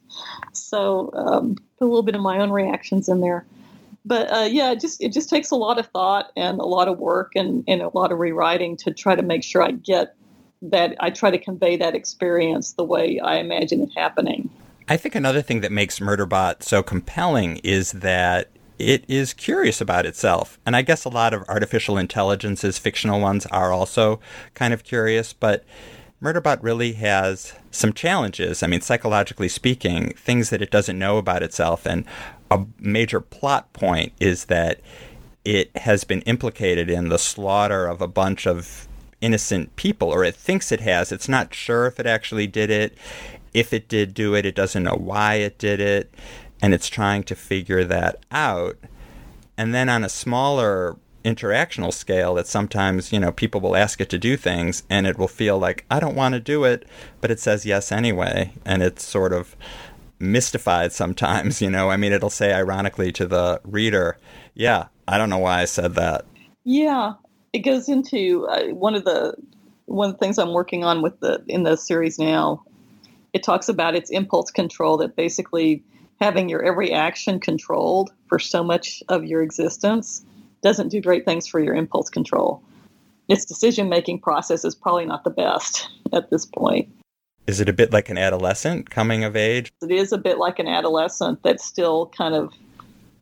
So 0.52 1.10
um, 1.14 1.56
a 1.80 1.84
little 1.84 2.04
bit 2.04 2.14
of 2.14 2.20
my 2.20 2.38
own 2.38 2.52
reactions 2.52 3.08
in 3.08 3.20
there. 3.20 3.44
But 4.04 4.32
uh, 4.32 4.48
yeah, 4.48 4.70
it 4.70 4.80
just 4.80 5.02
it 5.02 5.12
just 5.12 5.28
takes 5.28 5.50
a 5.50 5.56
lot 5.56 5.80
of 5.80 5.88
thought 5.88 6.30
and 6.36 6.60
a 6.60 6.64
lot 6.64 6.86
of 6.86 7.00
work 7.00 7.32
and, 7.34 7.64
and 7.66 7.82
a 7.82 7.90
lot 7.92 8.12
of 8.12 8.20
rewriting 8.20 8.76
to 8.78 8.94
try 8.94 9.16
to 9.16 9.22
make 9.22 9.42
sure 9.42 9.64
I 9.64 9.72
get 9.72 10.14
that 10.62 10.96
I 11.00 11.10
try 11.10 11.30
to 11.30 11.38
convey 11.38 11.76
that 11.76 11.94
experience 11.94 12.72
the 12.72 12.84
way 12.84 13.20
I 13.20 13.36
imagine 13.36 13.82
it 13.82 13.90
happening. 13.96 14.50
I 14.88 14.96
think 14.96 15.14
another 15.14 15.42
thing 15.42 15.60
that 15.62 15.72
makes 15.72 15.98
Murderbot 15.98 16.62
so 16.62 16.82
compelling 16.82 17.58
is 17.64 17.92
that 17.92 18.50
it 18.78 19.04
is 19.08 19.32
curious 19.32 19.80
about 19.80 20.06
itself. 20.06 20.58
And 20.64 20.76
I 20.76 20.82
guess 20.82 21.04
a 21.04 21.08
lot 21.08 21.34
of 21.34 21.42
artificial 21.48 21.98
intelligences, 21.98 22.78
fictional 22.78 23.20
ones, 23.20 23.46
are 23.46 23.72
also 23.72 24.20
kind 24.54 24.72
of 24.72 24.84
curious, 24.84 25.32
but 25.32 25.64
Murderbot 26.22 26.58
really 26.62 26.92
has 26.94 27.54
some 27.70 27.92
challenges. 27.92 28.62
I 28.62 28.66
mean, 28.66 28.80
psychologically 28.80 29.48
speaking, 29.48 30.14
things 30.16 30.50
that 30.50 30.62
it 30.62 30.70
doesn't 30.70 30.98
know 30.98 31.18
about 31.18 31.42
itself. 31.42 31.86
And 31.86 32.04
a 32.50 32.64
major 32.78 33.20
plot 33.20 33.72
point 33.72 34.12
is 34.20 34.46
that 34.46 34.80
it 35.44 35.76
has 35.76 36.04
been 36.04 36.22
implicated 36.22 36.90
in 36.90 37.08
the 37.08 37.18
slaughter 37.18 37.86
of 37.86 38.00
a 38.00 38.08
bunch 38.08 38.46
of 38.46 38.88
innocent 39.20 39.74
people, 39.76 40.08
or 40.08 40.24
it 40.24 40.34
thinks 40.34 40.72
it 40.72 40.80
has. 40.80 41.12
It's 41.12 41.28
not 41.28 41.54
sure 41.54 41.86
if 41.86 41.98
it 41.98 42.06
actually 42.06 42.46
did 42.46 42.70
it. 42.70 42.96
If 43.54 43.72
it 43.72 43.88
did 43.88 44.14
do 44.14 44.34
it, 44.34 44.44
it 44.44 44.54
doesn't 44.54 44.82
know 44.82 44.96
why 44.96 45.34
it 45.34 45.58
did 45.58 45.80
it, 45.80 46.14
and 46.60 46.74
it's 46.74 46.88
trying 46.88 47.22
to 47.24 47.34
figure 47.34 47.84
that 47.84 48.24
out. 48.30 48.76
And 49.56 49.74
then 49.74 49.88
on 49.88 50.04
a 50.04 50.08
smaller 50.08 50.96
interactional 51.26 51.92
scale 51.92 52.34
that 52.34 52.46
sometimes 52.46 53.12
you 53.12 53.18
know 53.18 53.32
people 53.32 53.60
will 53.60 53.74
ask 53.74 54.00
it 54.00 54.08
to 54.08 54.16
do 54.16 54.36
things 54.36 54.84
and 54.88 55.08
it 55.08 55.18
will 55.18 55.26
feel 55.26 55.58
like 55.58 55.84
i 55.90 55.98
don't 55.98 56.14
want 56.14 56.34
to 56.34 56.40
do 56.40 56.62
it 56.62 56.86
but 57.20 57.32
it 57.32 57.40
says 57.40 57.66
yes 57.66 57.90
anyway 57.90 58.52
and 58.64 58.80
it's 58.80 59.04
sort 59.04 59.32
of 59.32 59.56
mystified 60.20 60.92
sometimes 60.92 61.60
you 61.60 61.68
know 61.68 61.90
i 61.90 61.96
mean 61.96 62.12
it'll 62.12 62.30
say 62.30 62.54
ironically 62.54 63.10
to 63.10 63.26
the 63.26 63.60
reader 63.64 64.16
yeah 64.54 64.86
i 65.08 65.18
don't 65.18 65.28
know 65.28 65.38
why 65.38 65.60
i 65.60 65.64
said 65.64 65.94
that 65.96 66.24
yeah 66.62 67.14
it 67.56 67.60
goes 67.60 67.88
into 67.88 68.46
uh, 68.48 68.66
one 68.74 68.94
of 68.94 69.06
the 69.06 69.34
one 69.86 70.10
of 70.10 70.16
the 70.16 70.18
things 70.18 70.38
I'm 70.38 70.52
working 70.52 70.84
on 70.84 71.00
with 71.00 71.18
the 71.20 71.42
in 71.48 71.62
the 71.62 71.76
series 71.76 72.18
now. 72.18 72.62
It 73.32 73.42
talks 73.42 73.70
about 73.70 73.96
its 73.96 74.10
impulse 74.10 74.50
control 74.50 74.98
that 74.98 75.16
basically 75.16 75.82
having 76.20 76.50
your 76.50 76.62
every 76.62 76.92
action 76.92 77.40
controlled 77.40 78.12
for 78.28 78.38
so 78.38 78.62
much 78.62 79.02
of 79.08 79.24
your 79.24 79.42
existence 79.42 80.22
doesn't 80.62 80.88
do 80.88 81.00
great 81.00 81.24
things 81.24 81.46
for 81.46 81.58
your 81.58 81.74
impulse 81.74 82.10
control. 82.10 82.62
Its 83.28 83.46
decision 83.46 83.88
making 83.88 84.20
process 84.20 84.62
is 84.62 84.74
probably 84.74 85.06
not 85.06 85.24
the 85.24 85.30
best 85.30 85.88
at 86.12 86.28
this 86.30 86.44
point. 86.44 86.90
Is 87.46 87.60
it 87.60 87.70
a 87.70 87.72
bit 87.72 87.90
like 87.90 88.10
an 88.10 88.18
adolescent 88.18 88.90
coming 88.90 89.24
of 89.24 89.34
age? 89.34 89.72
It 89.80 89.90
is 89.90 90.12
a 90.12 90.18
bit 90.18 90.36
like 90.36 90.58
an 90.58 90.68
adolescent 90.68 91.42
that's 91.42 91.64
still 91.64 92.08
kind 92.08 92.34
of 92.34 92.52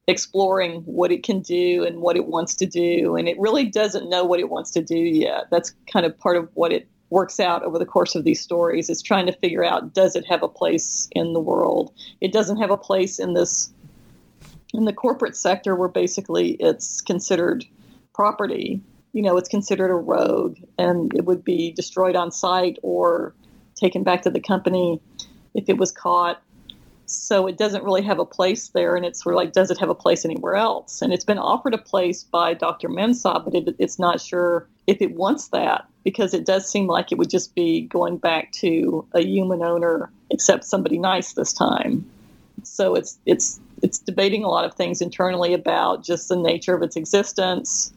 exploring 0.06 0.82
what 0.82 1.11
it 1.11 1.23
can 1.23 1.40
do 1.40 1.84
and 1.84 2.00
what 2.00 2.16
it 2.16 2.26
wants 2.26 2.54
to 2.56 2.66
do. 2.66 3.16
And 3.16 3.28
it 3.28 3.38
really 3.38 3.64
doesn't 3.64 4.08
know 4.08 4.25
what 4.25 4.40
it 4.40 4.50
wants 4.50 4.70
to 4.73 4.82
do 4.82 4.99
yet. 4.99 5.44
That's 5.50 5.75
kind 5.90 6.04
of 6.04 6.18
part 6.18 6.37
of 6.37 6.49
what 6.54 6.73
it 6.73 6.88
works 7.11 7.38
out 7.38 7.62
over 7.62 7.78
the 7.78 7.87
course 7.87 8.14
of 8.14 8.25
these 8.25 8.40
stories 8.40 8.90
is 8.90 9.00
trying 9.00 9.26
to 9.26 9.32
figure 9.32 9.64
out 9.64 9.94
does 9.94 10.16
it 10.16 10.26
have 10.26 10.42
a 10.42 10.49
place 10.49 11.08
in 11.12 11.32
the 11.32 11.40
world? 11.40 11.92
It 12.20 12.32
doesn't 12.32 12.56
have 12.58 12.70
a 12.70 12.76
place 12.76 13.18
in 13.18 13.34
this 13.34 13.73
in 14.75 14.84
the 14.84 14.92
corporate 14.92 15.37
sector 15.37 15.76
where 15.76 15.88
basically 15.88 16.52
it's 16.54 17.00
considered 17.00 17.64
property. 18.12 18.80
You 19.12 19.23
know, 19.23 19.37
it's 19.37 19.49
considered 19.49 19.90
a 19.90 19.94
rogue 19.94 20.58
and 20.76 21.14
it 21.14 21.25
would 21.25 21.44
be 21.44 21.70
destroyed 21.70 22.16
on 22.16 22.32
site 22.32 22.78
or 22.82 23.32
taken 23.76 24.02
back 24.02 24.23
to 24.23 24.30
the 24.30 24.40
company 24.40 25.00
if 25.54 25.68
it 25.68 25.78
was 25.78 25.92
caught 25.92 26.42
so 27.06 27.46
it 27.46 27.58
doesn't 27.58 27.84
really 27.84 28.02
have 28.02 28.18
a 28.18 28.25
place 28.25 28.68
there 28.68 28.96
and 28.96 29.04
it's 29.04 29.23
sort 29.23 29.34
of 29.34 29.37
like 29.37 29.52
does 29.52 29.70
it 29.70 29.78
have 29.78 29.88
a 29.88 29.94
place 29.94 30.25
anywhere 30.25 30.56
else? 30.56 31.02
And 31.02 31.12
it's 31.12 31.25
been 31.25 31.38
offered 31.38 31.75
a 31.75 31.78
place 31.78 32.25
by 32.25 32.54
dr 32.54 32.88
mensah 32.88 33.44
but 33.44 33.54
it, 33.54 33.76
it's 33.78 33.99
not 33.99 34.20
sure 34.20 34.68
if 34.87 35.00
it 35.00 35.14
wants 35.14 35.49
that 35.49 35.87
because 36.04 36.34
it 36.34 36.44
does 36.44 36.70
seem 36.70 36.87
like 36.87 37.11
it 37.11 37.18
would 37.18 37.30
just 37.30 37.54
be 37.54 37.82
going 37.82 38.18
back 38.18 38.52
to 38.52 39.06
a 39.12 39.20
human 39.20 39.62
owner 39.62 40.11
except 40.30 40.64
somebody 40.64 40.99
nice 40.99 41.32
this 41.32 41.52
time. 41.52 42.08
So 42.62 42.94
it's 42.94 43.18
it's 43.26 43.61
it's 43.82 43.99
debating 43.99 44.44
a 44.44 44.49
lot 44.49 44.64
of 44.64 44.75
things 44.75 45.00
internally 45.00 45.52
about 45.54 46.04
just 46.04 46.28
the 46.28 46.37
nature 46.37 46.75
of 46.75 46.82
its 46.82 46.96
existence 46.96 47.92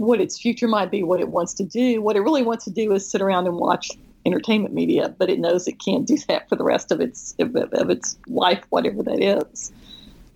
what 0.00 0.20
its 0.20 0.38
future 0.38 0.66
might 0.66 0.90
be 0.90 1.02
what 1.02 1.20
it 1.20 1.28
wants 1.28 1.52
to 1.54 1.64
do. 1.64 2.00
What 2.00 2.16
it 2.16 2.20
really 2.20 2.42
wants 2.42 2.64
to 2.64 2.70
do 2.70 2.92
is 2.92 3.08
sit 3.08 3.20
around 3.20 3.46
and 3.46 3.56
watch 3.56 3.90
entertainment 4.26 4.74
media, 4.74 5.14
but 5.18 5.30
it 5.30 5.38
knows 5.38 5.66
it 5.66 5.78
can't 5.78 6.06
do 6.06 6.16
that 6.28 6.48
for 6.48 6.56
the 6.56 6.64
rest 6.64 6.92
of 6.92 7.00
its 7.00 7.34
of, 7.38 7.54
of 7.56 7.90
its 7.90 8.18
life, 8.26 8.62
whatever 8.70 9.02
that 9.02 9.20
is. 9.22 9.72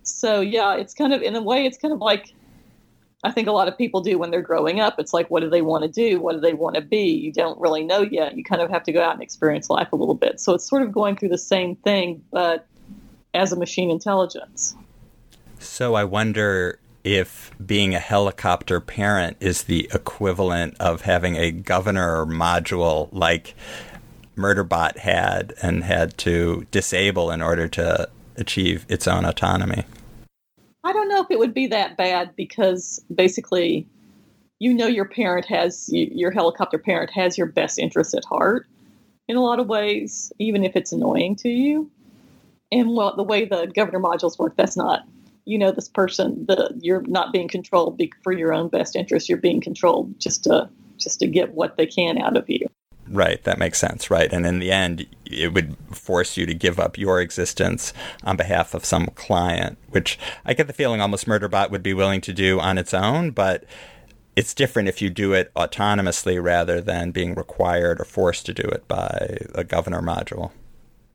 So 0.03 0.41
yeah, 0.41 0.75
it's 0.75 0.93
kind 0.93 1.13
of 1.13 1.21
in 1.21 1.35
a 1.35 1.41
way, 1.41 1.65
it's 1.65 1.77
kind 1.77 1.93
of 1.93 1.99
like 1.99 2.33
I 3.23 3.31
think 3.31 3.47
a 3.47 3.51
lot 3.51 3.67
of 3.67 3.75
people 3.75 4.01
do 4.01 4.19
when 4.19 4.29
they're 4.29 4.41
growing 4.41 4.79
up. 4.79 4.99
It's 4.99 5.11
like, 5.11 5.31
what 5.31 5.41
do 5.41 5.49
they 5.49 5.63
want 5.63 5.83
to 5.83 5.89
do? 5.89 6.19
What 6.19 6.33
do 6.33 6.41
they 6.41 6.53
want 6.53 6.75
to 6.75 6.81
be? 6.81 7.07
You 7.09 7.31
don't 7.31 7.59
really 7.59 7.83
know 7.83 8.01
yet. 8.01 8.37
You 8.37 8.43
kind 8.43 8.61
of 8.61 8.69
have 8.69 8.83
to 8.83 8.91
go 8.91 9.01
out 9.03 9.13
and 9.13 9.23
experience 9.23 9.67
life 9.67 9.91
a 9.91 9.95
little 9.95 10.13
bit. 10.13 10.39
So 10.39 10.53
it's 10.53 10.67
sort 10.67 10.83
of 10.83 10.91
going 10.91 11.15
through 11.15 11.29
the 11.29 11.37
same 11.39 11.75
thing, 11.77 12.23
but 12.31 12.67
as 13.33 13.51
a 13.51 13.55
machine 13.55 13.89
intelligence. 13.89 14.75
So 15.57 15.95
I 15.95 16.03
wonder 16.03 16.77
if 17.05 17.51
being 17.63 17.93
a 17.93 17.99
helicopter 17.99 18.81
parent 18.81 19.37
is 19.39 19.63
the 19.63 19.87
equivalent 19.93 20.75
of 20.79 21.01
having 21.01 21.35
a 21.35 21.51
governor 21.51 22.25
module 22.25 23.07
like 23.11 23.53
Murderbot 24.35 24.97
had 24.97 25.53
and 25.61 25.83
had 25.83 26.17
to 26.17 26.65
disable 26.71 27.29
in 27.29 27.41
order 27.41 27.67
to 27.69 28.09
achieve 28.35 28.85
its 28.89 29.07
own 29.07 29.23
autonomy. 29.23 29.83
I 30.83 30.93
don't 30.93 31.07
know 31.07 31.21
if 31.21 31.29
it 31.29 31.39
would 31.39 31.53
be 31.53 31.67
that 31.67 31.95
bad 31.95 32.35
because 32.35 33.03
basically, 33.13 33.87
you 34.59 34.73
know, 34.73 34.87
your 34.87 35.05
parent 35.05 35.45
has 35.45 35.87
your 35.91 36.31
helicopter 36.31 36.79
parent 36.79 37.11
has 37.11 37.37
your 37.37 37.47
best 37.47 37.77
interest 37.77 38.15
at 38.15 38.25
heart 38.25 38.67
in 39.27 39.37
a 39.37 39.41
lot 39.41 39.59
of 39.59 39.67
ways, 39.67 40.33
even 40.39 40.63
if 40.63 40.75
it's 40.75 40.91
annoying 40.91 41.35
to 41.37 41.49
you. 41.49 41.89
And 42.71 42.95
well, 42.95 43.15
the 43.15 43.23
way 43.23 43.45
the 43.45 43.67
governor 43.67 43.99
modules 43.99 44.39
work, 44.39 44.55
that's 44.57 44.75
not. 44.75 45.07
You 45.45 45.57
know, 45.59 45.71
this 45.71 45.87
person, 45.87 46.45
the 46.47 46.73
you're 46.81 47.03
not 47.03 47.31
being 47.31 47.47
controlled 47.47 48.01
for 48.23 48.33
your 48.33 48.53
own 48.53 48.69
best 48.69 48.95
interest. 48.95 49.29
You're 49.29 49.37
being 49.37 49.61
controlled 49.61 50.19
just 50.19 50.43
to 50.45 50.69
just 50.97 51.19
to 51.19 51.27
get 51.27 51.53
what 51.53 51.77
they 51.77 51.85
can 51.85 52.17
out 52.17 52.37
of 52.37 52.49
you. 52.49 52.67
Right, 53.07 53.43
that 53.43 53.59
makes 53.59 53.79
sense, 53.79 54.09
right? 54.09 54.31
And 54.31 54.45
in 54.47 54.57
the 54.59 54.71
end, 54.71 55.05
it 55.25 55.53
would 55.53 55.77
force 55.91 56.37
you 56.37 56.47
to 56.47 56.55
give 56.55 56.79
up 56.79 56.97
your 56.97 57.21
existence 57.21 57.93
on 58.23 58.35
behalf 58.35 58.73
of 58.73 58.83
some 58.83 59.07
client, 59.13 59.77
which 59.89 60.17
I 60.43 60.55
get 60.55 60.65
the 60.65 60.73
feeling 60.73 61.01
almost 61.01 61.27
Murderbot 61.27 61.69
would 61.69 61.83
be 61.83 61.93
willing 61.93 62.21
to 62.21 62.33
do 62.33 62.59
on 62.59 62.79
its 62.79 62.95
own, 62.95 63.29
but 63.29 63.63
it's 64.35 64.55
different 64.55 64.89
if 64.89 65.01
you 65.01 65.09
do 65.11 65.33
it 65.33 65.53
autonomously 65.53 66.43
rather 66.43 66.81
than 66.81 67.11
being 67.11 67.35
required 67.35 68.01
or 68.01 68.05
forced 68.05 68.45
to 68.47 68.53
do 68.53 68.63
it 68.63 68.87
by 68.87 69.37
a 69.53 69.63
governor 69.63 70.01
module. 70.01 70.51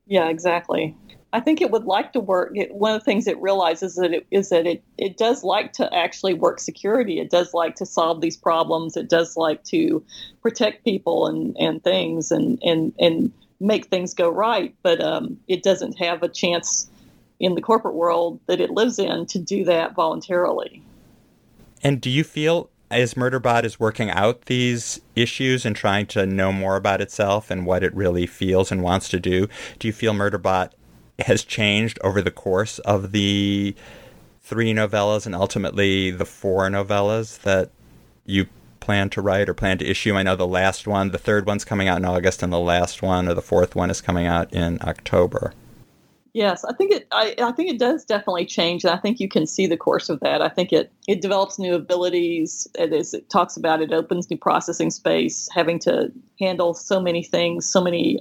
Yeah, 0.07 0.29
exactly. 0.29 0.97
I 1.33 1.41
think 1.41 1.61
it 1.61 1.71
would 1.71 1.85
like 1.85 2.13
to 2.15 2.21
work. 2.21 2.53
It, 2.55 2.75
one 2.75 2.95
of 2.95 3.01
the 3.01 3.05
things 3.05 3.27
it 3.27 3.41
realizes 3.41 3.95
that 3.97 4.13
it, 4.13 4.27
is 4.31 4.49
that 4.49 4.67
it, 4.67 4.83
it 4.99 5.17
does 5.17 5.45
like 5.45 5.73
to 5.75 5.93
actually 5.95 6.35
work 6.35 6.59
security. 6.59 7.21
It 7.21 7.31
does 7.31 7.55
like 7.55 7.77
to 7.77 7.87
solve 7.87 8.21
these 8.21 8.37
problems. 8.37 8.97
It 8.97 9.09
does 9.09 9.37
like 9.37 9.63
to 9.65 10.05
protect 10.43 10.85
people 10.85 11.27
and, 11.27 11.57
and 11.59 11.83
things 11.85 12.33
and, 12.33 12.59
and, 12.65 12.93
and 12.99 13.33
make 13.61 13.87
things 13.87 14.13
go 14.13 14.29
right. 14.29 14.75
But 14.83 15.01
um, 15.01 15.39
it 15.47 15.63
doesn't 15.63 15.99
have 15.99 16.23
a 16.23 16.29
chance 16.29 16.91
in 17.39 17.55
the 17.55 17.63
corporate 17.63 17.95
world 17.95 18.41
that 18.47 18.61
it 18.61 18.71
lives 18.71 18.99
in 18.99 19.27
to 19.27 19.39
do 19.39 19.65
that 19.65 19.95
voluntarily. 19.95 20.83
And 21.83 22.01
do 22.01 22.11
you 22.11 22.25
feel 22.25 22.71
as 22.91 23.15
Murderbot 23.15 23.65
is 23.65 23.79
working 23.79 24.11
out 24.11 24.47
these 24.47 25.01
issues 25.15 25.65
and 25.65 25.77
trying 25.77 26.07
to 26.07 26.27
know 26.27 26.53
more 26.53 26.75
about 26.77 27.01
itself 27.01 27.51
and 27.51 27.65
what 27.65 27.85
it 27.85 27.95
really 27.95 28.27
feels 28.27 28.73
and 28.73 28.83
wants 28.83 29.09
to 29.11 29.21
do, 29.21 29.49
do 29.79 29.87
you 29.87 29.93
feel 29.93 30.13
Murderbot 30.13 30.73
has 31.23 31.45
changed 31.45 31.99
over 32.03 32.23
the 32.23 32.31
course 32.31 32.79
of 32.81 33.12
the 33.12 33.75
three 34.43 34.73
novellas 34.75 35.27
and 35.27 35.35
ultimately 35.35 36.11
the 36.11 36.25
four 36.25 36.69
novellas 36.69 37.41
that 37.43 37.71
you 38.25 38.47
plan 38.81 39.11
to 39.11 39.21
write 39.21 39.49
or 39.49 39.55
plan 39.55 39.79
to 39.79 39.87
issue. 39.87 40.15
I 40.15 40.23
know 40.23 40.37
the 40.37 40.47
last 40.47 40.87
one, 40.87 41.11
the 41.11 41.19
third 41.19 41.47
one's 41.47 41.65
coming 41.65 41.87
out 41.87 41.99
in 41.99 42.05
August, 42.05 42.43
and 42.43 42.53
the 42.53 42.59
last 42.59 43.03
one 43.03 43.29
or 43.29 43.35
the 43.35 43.43
fourth 43.43 43.77
one 43.77 43.91
is 43.91 44.00
coming 44.00 44.27
out 44.27 44.53
in 44.53 44.79
October. 44.83 45.53
Yes, 46.33 46.65
I 46.65 46.73
think 46.75 46.93
it. 46.93 47.09
I, 47.11 47.35
I 47.39 47.53
think 47.53 47.71
it 47.71 47.79
does 47.79 48.05
definitely 48.05 48.47
change, 48.47 48.85
and 48.85 48.93
I 48.93 48.97
think 48.97 49.19
you 49.19 49.29
can 49.29 49.47
see 49.47 49.67
the 49.67 49.77
course 49.77 50.09
of 50.09 50.21
that. 50.21 50.41
I 50.41 50.49
think 50.49 50.73
it 50.73 50.93
it 51.09 51.21
develops 51.21 51.59
new 51.59 51.75
abilities. 51.75 52.69
It 52.79 52.93
is. 52.93 53.15
It 53.15 53.29
talks 53.31 53.57
about 53.57 53.83
it 53.83 53.93
opens 53.93 54.31
new 54.31 54.37
processing 54.37 54.91
space, 54.91 55.49
having 55.53 55.81
to 55.81 56.12
handle 56.39 56.73
so 56.73 57.00
many 57.00 57.25
things, 57.25 57.67
so 57.67 57.81
many 57.81 58.21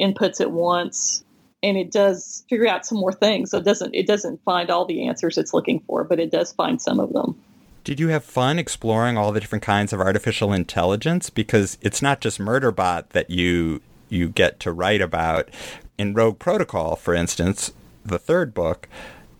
inputs 0.00 0.40
at 0.40 0.50
once 0.50 1.24
and 1.62 1.76
it 1.76 1.90
does 1.90 2.44
figure 2.48 2.68
out 2.68 2.86
some 2.86 2.98
more 2.98 3.12
things. 3.12 3.50
So 3.50 3.58
it 3.58 3.64
doesn't 3.64 3.94
it 3.94 4.06
doesn't 4.06 4.42
find 4.44 4.70
all 4.70 4.84
the 4.84 5.06
answers 5.06 5.38
it's 5.38 5.54
looking 5.54 5.80
for, 5.80 6.04
but 6.04 6.20
it 6.20 6.30
does 6.30 6.52
find 6.52 6.80
some 6.80 7.00
of 7.00 7.12
them. 7.12 7.40
Did 7.82 7.98
you 7.98 8.08
have 8.08 8.24
fun 8.24 8.58
exploring 8.58 9.16
all 9.16 9.32
the 9.32 9.40
different 9.40 9.64
kinds 9.64 9.92
of 9.92 10.00
artificial 10.00 10.52
intelligence? 10.52 11.30
Because 11.30 11.78
it's 11.80 12.02
not 12.02 12.20
just 12.20 12.38
Murderbot 12.38 13.10
that 13.10 13.30
you 13.30 13.80
you 14.08 14.28
get 14.28 14.60
to 14.60 14.72
write 14.72 15.00
about. 15.00 15.48
In 15.96 16.14
Rogue 16.14 16.38
Protocol, 16.38 16.96
for 16.96 17.14
instance, 17.14 17.72
the 18.04 18.18
third 18.18 18.54
book, 18.54 18.88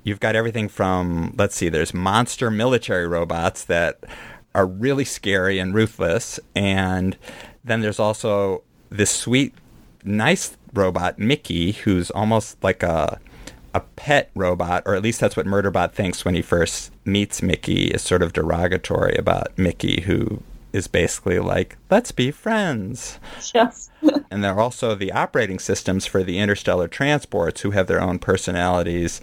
you've 0.05 0.21
got 0.21 0.37
everything 0.37 0.69
from 0.69 1.35
let's 1.37 1.55
see, 1.57 1.69
there's 1.69 1.95
monster 1.95 2.51
military 2.51 3.07
robots 3.07 3.65
that 3.65 4.05
are 4.55 4.67
really 4.67 5.05
scary 5.05 5.59
and 5.59 5.75
ruthless, 5.75 6.41
and 6.55 7.17
then 7.63 7.81
there's 7.81 8.01
also 8.01 8.63
this 8.91 9.11
sweet, 9.11 9.55
nice 10.05 10.57
robot 10.73 11.19
Miki, 11.19 11.73
who's 11.73 12.11
almost 12.11 12.63
like 12.63 12.83
a 12.83 13.21
a 13.75 13.81
pet 13.81 14.31
robot, 14.35 14.83
or 14.87 14.95
at 14.95 15.03
least 15.03 15.21
that's 15.21 15.37
what 15.37 15.47
Murderbot 15.47 15.93
thinks 15.93 16.25
when 16.25 16.35
he 16.35 16.43
first 16.43 16.91
meets 17.05 17.43
Miki, 17.43 17.89
is 17.89 18.03
sort 18.03 18.23
of 18.23 18.33
derogatory 18.33 19.15
about 19.17 19.57
Miki, 19.57 20.03
who 20.03 20.43
is 20.73 20.87
basically 20.87 21.39
like, 21.39 21.77
let's 21.91 22.13
be 22.13 22.31
friends. 22.31 23.19
Yes. 23.55 23.91
and 24.31 24.45
they're 24.45 24.61
also 24.61 24.95
the 24.95 25.13
operating 25.13 25.59
systems 25.59 26.07
for 26.07 26.23
the 26.23 26.39
interstellar 26.39 26.89
transports 26.89 27.63
who 27.63 27.73
have 27.73 27.87
their 27.87 28.01
own 28.01 28.19
personalities. 28.19 29.21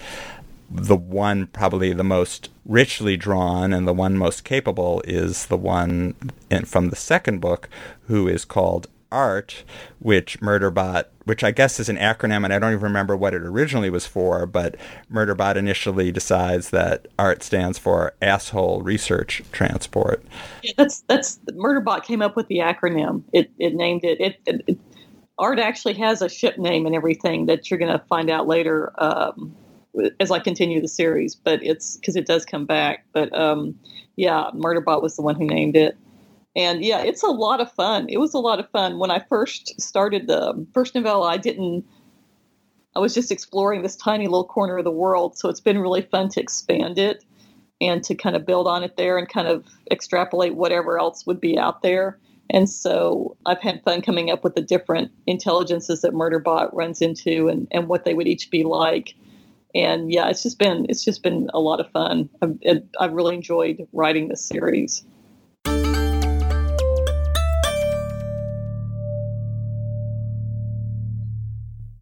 The 0.69 0.97
one, 0.97 1.47
probably 1.47 1.93
the 1.93 2.03
most 2.03 2.49
richly 2.65 3.15
drawn 3.15 3.71
and 3.71 3.87
the 3.87 3.93
one 3.93 4.17
most 4.17 4.43
capable, 4.43 5.01
is 5.05 5.45
the 5.45 5.57
one 5.57 6.15
in, 6.49 6.65
from 6.65 6.89
the 6.89 6.95
second 6.95 7.39
book, 7.39 7.69
who 8.07 8.27
is 8.27 8.43
called 8.43 8.87
ART, 9.11 9.63
which 9.99 10.39
Murderbot, 10.41 11.05
which 11.25 11.43
I 11.43 11.51
guess 11.51 11.79
is 11.79 11.89
an 11.89 11.97
acronym, 11.97 12.43
and 12.43 12.53
I 12.53 12.59
don't 12.59 12.71
even 12.71 12.83
remember 12.83 13.15
what 13.15 13.33
it 13.33 13.41
originally 13.41 13.89
was 13.89 14.05
for, 14.05 14.45
but 14.45 14.75
Murderbot 15.11 15.55
initially 15.55 16.11
decides 16.11 16.69
that 16.71 17.07
ART 17.17 17.43
stands 17.43 17.77
for 17.77 18.13
Asshole 18.21 18.81
Research 18.81 19.41
Transport. 19.51 20.23
That's 20.77 21.01
that's 21.01 21.39
Murderbot 21.51 22.03
came 22.03 22.21
up 22.21 22.35
with 22.35 22.47
the 22.47 22.57
acronym. 22.57 23.23
It 23.33 23.51
it 23.59 23.73
named 23.73 24.03
it. 24.03 24.19
It, 24.19 24.39
it, 24.45 24.61
it 24.67 24.79
ART 25.37 25.59
actually 25.59 25.93
has 25.95 26.21
a 26.21 26.29
ship 26.29 26.57
name 26.57 26.85
and 26.85 26.95
everything 26.95 27.45
that 27.45 27.69
you're 27.69 27.79
going 27.79 27.91
to 27.91 28.03
find 28.07 28.29
out 28.29 28.47
later 28.47 28.91
um, 28.97 29.55
as 30.19 30.31
I 30.31 30.39
continue 30.39 30.81
the 30.81 30.87
series. 30.87 31.35
But 31.35 31.63
it's 31.63 31.97
because 31.97 32.15
it 32.15 32.25
does 32.25 32.45
come 32.45 32.65
back. 32.65 33.05
But 33.13 33.33
um, 33.37 33.77
yeah, 34.15 34.49
Murderbot 34.53 35.01
was 35.01 35.15
the 35.15 35.21
one 35.21 35.35
who 35.35 35.45
named 35.45 35.75
it 35.75 35.97
and 36.57 36.83
yeah, 36.83 37.03
it's 37.03 37.21
a 37.21 37.27
lot 37.27 37.61
of 37.61 37.71
fun. 37.71 38.07
It 38.09 38.17
was 38.17 38.33
a 38.33 38.39
lot 38.39 38.59
of 38.59 38.67
fun 38.71 38.97
when 38.97 39.11
I 39.11 39.19
first 39.19 39.79
started 39.79 40.25
the 40.25 40.65
first 40.73 40.95
novella. 40.95 41.27
I 41.27 41.37
didn't. 41.37 41.85
I 42.95 42.99
was 42.99 43.13
just 43.13 43.31
exploring 43.31 43.83
this 43.83 43.95
tiny 43.95 44.25
little 44.25 44.43
corner 44.43 44.79
of 44.79 44.83
the 44.83 44.91
world, 44.91 45.37
so 45.37 45.49
it's 45.49 45.61
been 45.61 45.77
really 45.77 46.01
fun 46.01 46.29
to 46.29 46.41
expand 46.41 46.97
it 46.97 47.23
and 47.79 48.03
to 48.03 48.15
kind 48.15 48.35
of 48.35 48.43
build 48.43 48.67
on 48.67 48.83
it 48.83 48.97
there 48.97 49.19
and 49.19 49.29
kind 49.29 49.47
of 49.47 49.67
extrapolate 49.91 50.55
whatever 50.55 50.99
else 50.99 51.27
would 51.27 51.39
be 51.39 51.59
out 51.59 51.83
there. 51.83 52.17
And 52.49 52.67
so 52.67 53.37
I've 53.45 53.61
had 53.61 53.83
fun 53.83 54.01
coming 54.01 54.31
up 54.31 54.43
with 54.43 54.55
the 54.55 54.61
different 54.61 55.11
intelligences 55.27 56.01
that 56.01 56.13
Murderbot 56.13 56.73
runs 56.73 57.03
into 57.03 57.49
and, 57.49 57.67
and 57.69 57.87
what 57.87 58.03
they 58.03 58.15
would 58.15 58.27
each 58.27 58.49
be 58.49 58.63
like. 58.63 59.13
And 59.75 60.11
yeah, 60.11 60.27
it's 60.27 60.41
just 60.41 60.57
been 60.57 60.87
it's 60.89 61.05
just 61.05 61.21
been 61.21 61.51
a 61.53 61.59
lot 61.59 61.79
of 61.79 61.91
fun. 61.91 62.29
I've, 62.41 62.57
I've 62.99 63.13
really 63.13 63.35
enjoyed 63.35 63.87
writing 63.93 64.29
this 64.29 64.43
series. 64.43 65.03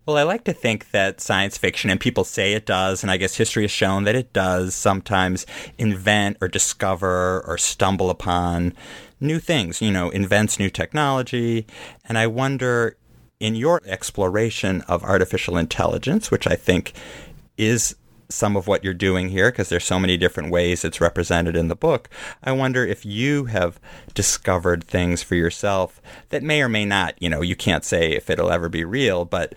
Well, 0.05 0.17
I 0.17 0.23
like 0.23 0.43
to 0.43 0.53
think 0.53 0.91
that 0.91 1.19
science 1.19 1.57
fiction, 1.57 1.89
and 1.89 1.99
people 1.99 2.23
say 2.25 2.53
it 2.53 2.67
does, 2.67 3.01
and 3.01 3.09
I 3.09 3.17
guess 3.17 3.37
history 3.37 3.63
has 3.63 3.71
shown 3.71 4.03
that 4.03 4.15
it 4.15 4.33
does 4.33 4.75
sometimes 4.75 5.47
invent 5.79 6.37
or 6.41 6.47
discover 6.47 7.43
or 7.47 7.57
stumble 7.57 8.11
upon 8.11 8.73
new 9.19 9.39
things, 9.39 9.81
you 9.81 9.89
know, 9.89 10.11
invents 10.11 10.59
new 10.59 10.69
technology. 10.69 11.65
And 12.07 12.19
I 12.19 12.27
wonder, 12.27 12.97
in 13.39 13.55
your 13.55 13.81
exploration 13.87 14.81
of 14.81 15.03
artificial 15.03 15.57
intelligence, 15.57 16.29
which 16.29 16.45
I 16.45 16.55
think 16.55 16.93
is 17.57 17.95
some 18.29 18.55
of 18.55 18.67
what 18.67 18.83
you're 18.83 18.93
doing 18.93 19.29
here 19.29 19.51
because 19.51 19.69
there's 19.69 19.83
so 19.83 19.99
many 19.99 20.17
different 20.17 20.51
ways 20.51 20.83
it's 20.83 21.01
represented 21.01 21.55
in 21.55 21.67
the 21.67 21.75
book. 21.75 22.09
I 22.43 22.51
wonder 22.51 22.85
if 22.85 23.05
you 23.05 23.45
have 23.45 23.79
discovered 24.13 24.83
things 24.83 25.23
for 25.23 25.35
yourself 25.35 26.01
that 26.29 26.43
may 26.43 26.61
or 26.61 26.69
may 26.69 26.85
not, 26.85 27.19
you 27.21 27.29
know, 27.29 27.41
you 27.41 27.55
can't 27.55 27.83
say 27.83 28.11
if 28.11 28.29
it'll 28.29 28.51
ever 28.51 28.69
be 28.69 28.83
real, 28.83 29.25
but 29.25 29.53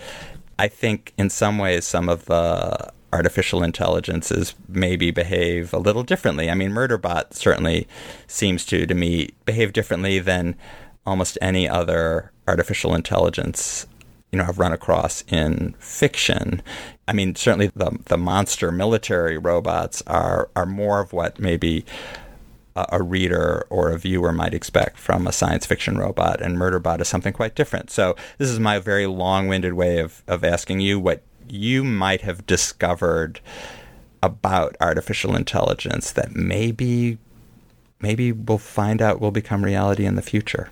I 0.59 0.69
think 0.69 1.13
in 1.17 1.31
some 1.31 1.59
ways 1.59 1.85
some 1.85 2.09
of 2.09 2.25
the 2.27 2.93
artificial 3.13 3.63
intelligences 3.63 4.55
maybe 4.69 5.11
behave 5.11 5.73
a 5.73 5.79
little 5.79 6.03
differently. 6.03 6.51
I 6.51 6.55
mean, 6.55 6.71
Murderbot 6.71 7.33
certainly 7.33 7.89
seems 8.27 8.67
to, 8.67 8.87
to 8.87 8.95
me, 8.95 9.31
behave 9.47 9.73
differently 9.73 10.19
than 10.19 10.57
almost 11.07 11.39
any 11.41 11.69
other 11.69 12.33
artificial 12.47 12.95
intelligence 12.95 13.87
you 14.33 14.39
know 14.39 14.45
I've 14.45 14.59
run 14.59 14.73
across 14.73 15.25
in 15.29 15.75
fiction. 15.79 16.63
I 17.07 17.13
mean, 17.13 17.35
certainly 17.35 17.71
the 17.75 17.99
the 18.07 18.19
monster 18.19 18.71
military 18.71 19.39
robots 19.39 20.03
are 20.07 20.51
are 20.55 20.67
more 20.67 21.01
of 21.01 21.13
what 21.13 21.39
maybe 21.39 21.85
a 22.77 23.03
reader 23.03 23.67
or 23.71 23.91
a 23.91 23.99
viewer 23.99 24.33
might 24.33 24.55
expect 24.55 24.99
from 24.99 25.27
a 25.27 25.33
science 25.33 25.67
fiction 25.67 25.99
robot, 25.99 26.41
and 26.41 26.57
Murderbot 26.57 27.01
is 27.01 27.09
something 27.09 27.33
quite 27.33 27.55
different. 27.55 27.91
So, 27.91 28.15
this 28.39 28.49
is 28.49 28.61
my 28.61 28.79
very 28.79 29.07
long 29.07 29.49
winded 29.49 29.75
way 29.75 29.99
of, 29.99 30.23
of 30.29 30.45
asking 30.45 30.81
you 30.81 31.01
what 31.01 31.23
you 31.49 31.83
might 31.83 32.21
have 32.21 32.47
discovered 32.47 33.41
about 34.23 34.77
artificial 34.81 35.35
intelligence 35.35 36.13
that 36.13 36.35
maybe 36.35 37.19
maybe 38.01 38.33
we'll 38.33 38.59
find 38.59 39.03
out 39.03 39.21
will 39.21 39.31
become 39.31 39.65
reality 39.65 40.05
in 40.05 40.15
the 40.15 40.23
future. 40.23 40.69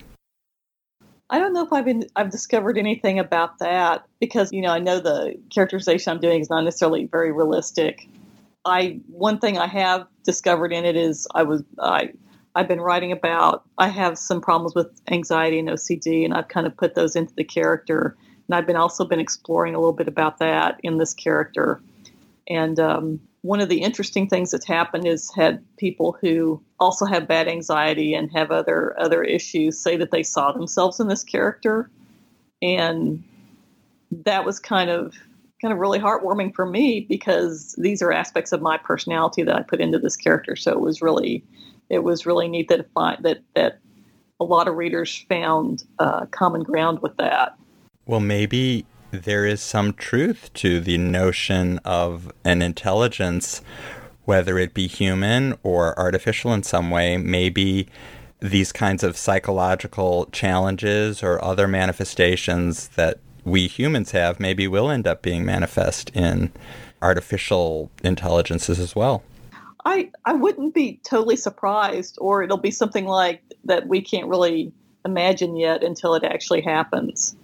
I 1.29 1.39
don't 1.39 1.51
know 1.51 1.65
if 1.65 1.73
I've 1.73 1.85
been 1.85 2.05
I've 2.15 2.29
discovered 2.29 2.77
anything 2.77 3.19
about 3.19 3.59
that 3.59 4.05
because 4.19 4.51
you 4.53 4.61
know 4.61 4.71
I 4.71 4.79
know 4.79 4.99
the 4.99 5.35
characterization 5.53 6.11
I'm 6.11 6.19
doing 6.19 6.39
is 6.39 6.49
not 6.49 6.61
necessarily 6.61 7.05
very 7.05 7.31
realistic. 7.31 8.07
I 8.65 8.99
one 9.07 9.39
thing 9.39 9.57
I 9.57 9.67
have 9.67 10.07
discovered 10.27 10.73
in 10.73 10.85
it 10.85 10.95
is 10.95 11.27
I 11.33 11.41
was 11.41 11.63
I 11.79 12.11
I've 12.53 12.67
been 12.67 12.81
writing 12.81 13.11
about 13.11 13.63
I 13.77 13.87
have 13.87 14.17
some 14.17 14.41
problems 14.41 14.75
with 14.75 14.89
anxiety 15.09 15.57
and 15.57 15.69
OCD 15.69 16.25
and 16.25 16.33
I've 16.33 16.49
kind 16.49 16.67
of 16.67 16.75
put 16.75 16.93
those 16.93 17.15
into 17.15 17.33
the 17.33 17.45
character. 17.45 18.15
And 18.47 18.55
I've 18.55 18.67
been 18.67 18.75
also 18.75 19.05
been 19.05 19.21
exploring 19.21 19.73
a 19.73 19.79
little 19.79 19.93
bit 19.93 20.07
about 20.07 20.37
that 20.39 20.79
in 20.83 20.97
this 20.97 21.13
character. 21.13 21.81
And 22.49 22.79
um, 22.79 23.19
one 23.41 23.61
of 23.61 23.69
the 23.69 23.81
interesting 23.81 24.27
things 24.27 24.51
that's 24.51 24.67
happened 24.67 25.07
is 25.07 25.31
had 25.33 25.63
people 25.77 26.17
who 26.19 26.61
also 26.79 27.05
have 27.05 27.27
bad 27.27 27.47
anxiety 27.47 28.13
and 28.13 28.29
have 28.31 28.51
other 28.51 28.99
other 28.99 29.23
issues 29.23 29.79
say 29.79 29.95
that 29.95 30.11
they 30.11 30.23
saw 30.23 30.51
themselves 30.51 30.99
in 30.99 31.07
this 31.07 31.23
character. 31.23 31.89
And 32.61 33.23
that 34.11 34.45
was 34.45 34.59
kind 34.59 34.89
of 34.89 35.15
kind 35.61 35.73
of 35.73 35.79
really 35.79 35.99
heartwarming 35.99 36.53
for 36.53 36.65
me 36.65 37.01
because 37.01 37.73
these 37.77 38.01
are 38.01 38.11
aspects 38.11 38.51
of 38.51 38.61
my 38.61 38.77
personality 38.77 39.43
that 39.43 39.55
I 39.55 39.63
put 39.63 39.81
into 39.81 39.99
this 39.99 40.15
character 40.15 40.55
so 40.55 40.71
it 40.71 40.79
was 40.79 41.01
really 41.01 41.43
it 41.89 42.03
was 42.03 42.25
really 42.25 42.47
neat 42.47 42.67
that 42.69 42.91
find, 42.93 43.23
that 43.23 43.39
that 43.55 43.79
a 44.39 44.43
lot 44.43 44.67
of 44.67 44.75
readers 44.75 45.25
found 45.29 45.83
uh, 45.99 46.25
common 46.27 46.63
ground 46.63 46.99
with 47.01 47.17
that 47.17 47.57
well 48.05 48.19
maybe 48.19 48.85
there 49.11 49.45
is 49.45 49.61
some 49.61 49.93
truth 49.93 50.51
to 50.55 50.79
the 50.79 50.97
notion 50.97 51.79
of 51.79 52.31
an 52.43 52.61
intelligence, 52.61 53.61
whether 54.25 54.57
it 54.57 54.73
be 54.73 54.87
human 54.87 55.57
or 55.63 55.97
artificial 55.97 56.53
in 56.53 56.63
some 56.63 56.89
way. 56.89 57.17
Maybe 57.17 57.87
these 58.39 58.71
kinds 58.71 59.03
of 59.03 59.17
psychological 59.17 60.25
challenges 60.31 61.23
or 61.23 61.43
other 61.43 61.67
manifestations 61.67 62.89
that 62.89 63.19
we 63.47 63.67
humans 63.67 64.11
have 64.11 64.39
maybe 64.39 64.67
will 64.67 64.89
end 64.89 65.07
up 65.07 65.21
being 65.21 65.45
manifest 65.45 66.09
in 66.13 66.51
artificial 67.01 67.89
intelligences 68.03 68.79
as 68.79 68.95
well. 68.95 69.23
I, 69.85 70.11
I 70.25 70.33
wouldn't 70.33 70.73
be 70.73 70.99
totally 71.03 71.37
surprised, 71.37 72.17
or 72.19 72.43
it'll 72.43 72.57
be 72.57 72.71
something 72.71 73.05
like 73.05 73.41
that 73.63 73.87
we 73.87 74.01
can't 74.01 74.27
really 74.27 74.73
imagine 75.05 75.55
yet 75.55 75.83
until 75.83 76.13
it 76.15 76.23
actually 76.23 76.61
happens 76.61 77.35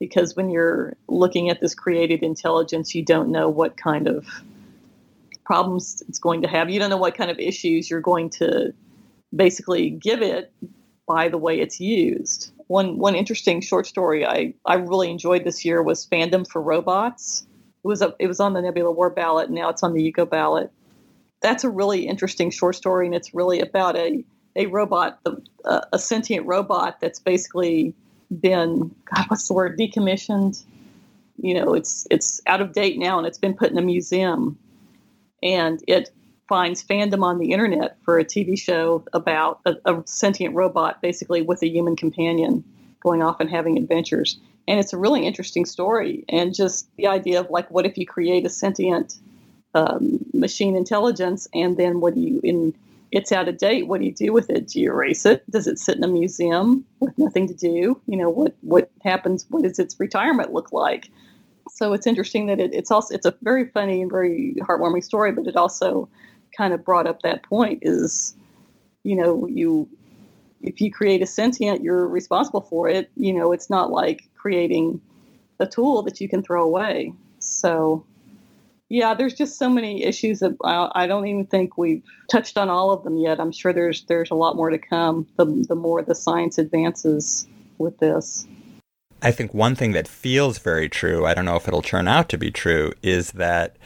because 0.00 0.34
when 0.34 0.50
you're 0.50 0.96
looking 1.06 1.48
at 1.48 1.60
this 1.60 1.76
created 1.76 2.24
intelligence, 2.24 2.92
you 2.92 3.04
don't 3.04 3.30
know 3.30 3.48
what 3.48 3.76
kind 3.76 4.08
of 4.08 4.26
problems 5.44 6.02
it's 6.08 6.18
going 6.18 6.42
to 6.42 6.48
have. 6.48 6.70
You 6.70 6.80
don't 6.80 6.90
know 6.90 6.96
what 6.96 7.14
kind 7.14 7.30
of 7.30 7.38
issues 7.38 7.88
you're 7.88 8.00
going 8.00 8.30
to 8.30 8.74
basically 9.34 9.90
give 9.90 10.22
it 10.22 10.52
by 11.06 11.28
the 11.28 11.38
way 11.38 11.60
it's 11.60 11.78
used. 11.78 12.51
One 12.72 12.96
one 12.96 13.14
interesting 13.14 13.60
short 13.60 13.86
story 13.86 14.24
I, 14.24 14.54
I 14.64 14.76
really 14.76 15.10
enjoyed 15.10 15.44
this 15.44 15.62
year 15.62 15.82
was 15.82 16.06
Fandom 16.06 16.48
for 16.48 16.62
Robots. 16.62 17.46
It 17.84 17.86
was 17.86 18.00
a, 18.00 18.14
it 18.18 18.28
was 18.28 18.40
on 18.40 18.54
the 18.54 18.62
Nebula 18.62 18.88
Award 18.88 19.14
ballot. 19.14 19.48
And 19.48 19.54
now 19.54 19.68
it's 19.68 19.82
on 19.82 19.92
the 19.92 20.02
Hugo 20.02 20.24
ballot. 20.24 20.70
That's 21.42 21.64
a 21.64 21.68
really 21.68 22.06
interesting 22.06 22.50
short 22.50 22.74
story, 22.76 23.04
and 23.04 23.14
it's 23.14 23.34
really 23.34 23.60
about 23.60 23.96
a 23.96 24.24
a 24.56 24.66
robot, 24.66 25.18
a 25.92 25.98
sentient 25.98 26.46
robot 26.46 26.98
that's 26.98 27.20
basically 27.20 27.94
been 28.40 28.94
God, 29.04 29.26
what's 29.28 29.46
the 29.48 29.54
word 29.54 29.78
decommissioned. 29.78 30.64
You 31.36 31.54
know, 31.54 31.74
it's 31.74 32.06
it's 32.10 32.40
out 32.46 32.62
of 32.62 32.72
date 32.72 32.98
now, 32.98 33.18
and 33.18 33.26
it's 33.26 33.38
been 33.38 33.54
put 33.54 33.70
in 33.70 33.76
a 33.76 33.82
museum, 33.82 34.58
and 35.42 35.82
it 35.86 36.10
finds 36.52 36.84
fandom 36.84 37.22
on 37.22 37.38
the 37.38 37.50
internet 37.50 37.96
for 38.04 38.18
a 38.18 38.24
TV 38.26 38.58
show 38.58 39.02
about 39.14 39.58
a, 39.64 39.74
a 39.86 40.02
sentient 40.04 40.54
robot, 40.54 41.00
basically 41.00 41.40
with 41.40 41.62
a 41.62 41.66
human 41.66 41.96
companion, 41.96 42.62
going 43.00 43.22
off 43.22 43.40
and 43.40 43.48
having 43.48 43.78
adventures. 43.78 44.38
And 44.68 44.78
it's 44.78 44.92
a 44.92 44.98
really 44.98 45.26
interesting 45.26 45.64
story, 45.64 46.26
and 46.28 46.54
just 46.54 46.94
the 46.98 47.06
idea 47.06 47.40
of 47.40 47.48
like, 47.48 47.70
what 47.70 47.86
if 47.86 47.96
you 47.96 48.04
create 48.04 48.44
a 48.44 48.50
sentient 48.50 49.14
um, 49.74 50.18
machine 50.34 50.76
intelligence, 50.76 51.48
and 51.54 51.78
then 51.78 52.00
what 52.00 52.14
do 52.14 52.20
you 52.20 52.38
in 52.44 52.74
it's 53.12 53.32
out 53.32 53.48
of 53.48 53.56
date. 53.56 53.86
What 53.86 54.00
do 54.00 54.06
you 54.06 54.12
do 54.12 54.30
with 54.34 54.50
it? 54.50 54.68
Do 54.68 54.78
you 54.78 54.90
erase 54.90 55.24
it? 55.24 55.50
Does 55.50 55.66
it 55.66 55.78
sit 55.78 55.96
in 55.96 56.04
a 56.04 56.08
museum 56.08 56.84
with 57.00 57.16
nothing 57.16 57.48
to 57.48 57.54
do? 57.54 57.98
You 58.06 58.16
know, 58.18 58.28
what 58.28 58.54
what 58.60 58.90
happens? 59.02 59.46
What 59.48 59.62
does 59.62 59.78
its 59.78 59.98
retirement 59.98 60.52
look 60.52 60.70
like? 60.70 61.08
So 61.70 61.94
it's 61.94 62.06
interesting 62.06 62.44
that 62.48 62.60
it, 62.60 62.74
it's 62.74 62.90
also 62.90 63.14
it's 63.14 63.24
a 63.24 63.34
very 63.40 63.68
funny 63.68 64.02
and 64.02 64.10
very 64.10 64.54
heartwarming 64.60 65.02
story, 65.02 65.32
but 65.32 65.46
it 65.46 65.56
also 65.56 66.10
kind 66.56 66.72
of 66.72 66.84
brought 66.84 67.06
up 67.06 67.22
that 67.22 67.42
point 67.44 67.80
is, 67.82 68.36
you 69.02 69.16
know, 69.16 69.46
you 69.46 69.88
if 70.60 70.80
you 70.80 70.92
create 70.92 71.22
a 71.22 71.26
sentient, 71.26 71.82
you're 71.82 72.06
responsible 72.06 72.60
for 72.60 72.88
it. 72.88 73.10
You 73.16 73.32
know, 73.32 73.52
it's 73.52 73.68
not 73.68 73.90
like 73.90 74.28
creating 74.34 75.00
a 75.58 75.66
tool 75.66 76.02
that 76.02 76.20
you 76.20 76.28
can 76.28 76.42
throw 76.42 76.64
away. 76.64 77.12
So 77.38 78.04
yeah, 78.88 79.14
there's 79.14 79.34
just 79.34 79.58
so 79.58 79.70
many 79.70 80.04
issues 80.04 80.40
that 80.40 80.52
I 80.62 81.06
don't 81.06 81.26
even 81.26 81.46
think 81.46 81.78
we've 81.78 82.02
touched 82.30 82.58
on 82.58 82.68
all 82.68 82.90
of 82.90 83.04
them 83.04 83.16
yet. 83.16 83.40
I'm 83.40 83.50
sure 83.50 83.72
there's 83.72 84.04
there's 84.04 84.30
a 84.30 84.34
lot 84.34 84.54
more 84.54 84.68
to 84.68 84.78
come. 84.78 85.26
The 85.36 85.46
the 85.66 85.74
more 85.74 86.02
the 86.02 86.14
science 86.14 86.58
advances 86.58 87.48
with 87.78 87.98
this. 87.98 88.46
I 89.22 89.30
think 89.30 89.54
one 89.54 89.76
thing 89.76 89.92
that 89.92 90.08
feels 90.08 90.58
very 90.58 90.88
true, 90.88 91.24
I 91.24 91.32
don't 91.32 91.44
know 91.44 91.56
if 91.56 91.68
it'll 91.68 91.80
turn 91.80 92.08
out 92.08 92.28
to 92.30 92.36
be 92.36 92.50
true, 92.50 92.92
is 93.02 93.32
that 93.32 93.76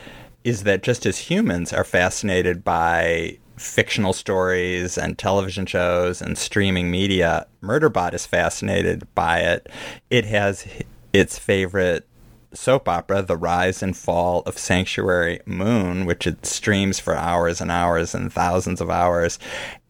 is 0.47 0.63
that 0.63 0.85
just 0.85 1.05
as 1.05 1.19
humans 1.19 1.73
are 1.73 1.83
fascinated 1.83 2.63
by 2.63 3.37
fictional 3.57 4.13
stories 4.13 4.97
and 4.97 5.19
television 5.19 5.67
shows 5.67 6.23
and 6.23 6.39
streaming 6.39 6.89
media, 6.89 7.45
Murderbot 7.61 8.15
is 8.15 8.27
fascinated 8.27 9.13
by 9.17 9.41
it. 9.41 9.69
It 10.09 10.25
has 10.27 10.65
its 11.13 11.37
favorite 11.37 12.07
soap 12.53 12.89
opera, 12.89 13.23
The 13.23 13.37
Rise 13.37 13.83
and 13.83 13.97
Fall 13.97 14.43
of 14.47 14.57
Sanctuary 14.57 15.41
Moon, 15.47 16.07
which 16.07 16.29
it 16.29 16.47
streams 16.47 17.01
for 17.01 17.17
hours 17.17 17.61
and 17.61 17.73
hours 17.73 18.15
and 18.15 18.33
thousands 18.33 18.81
of 18.81 18.89
hours. 18.89 19.41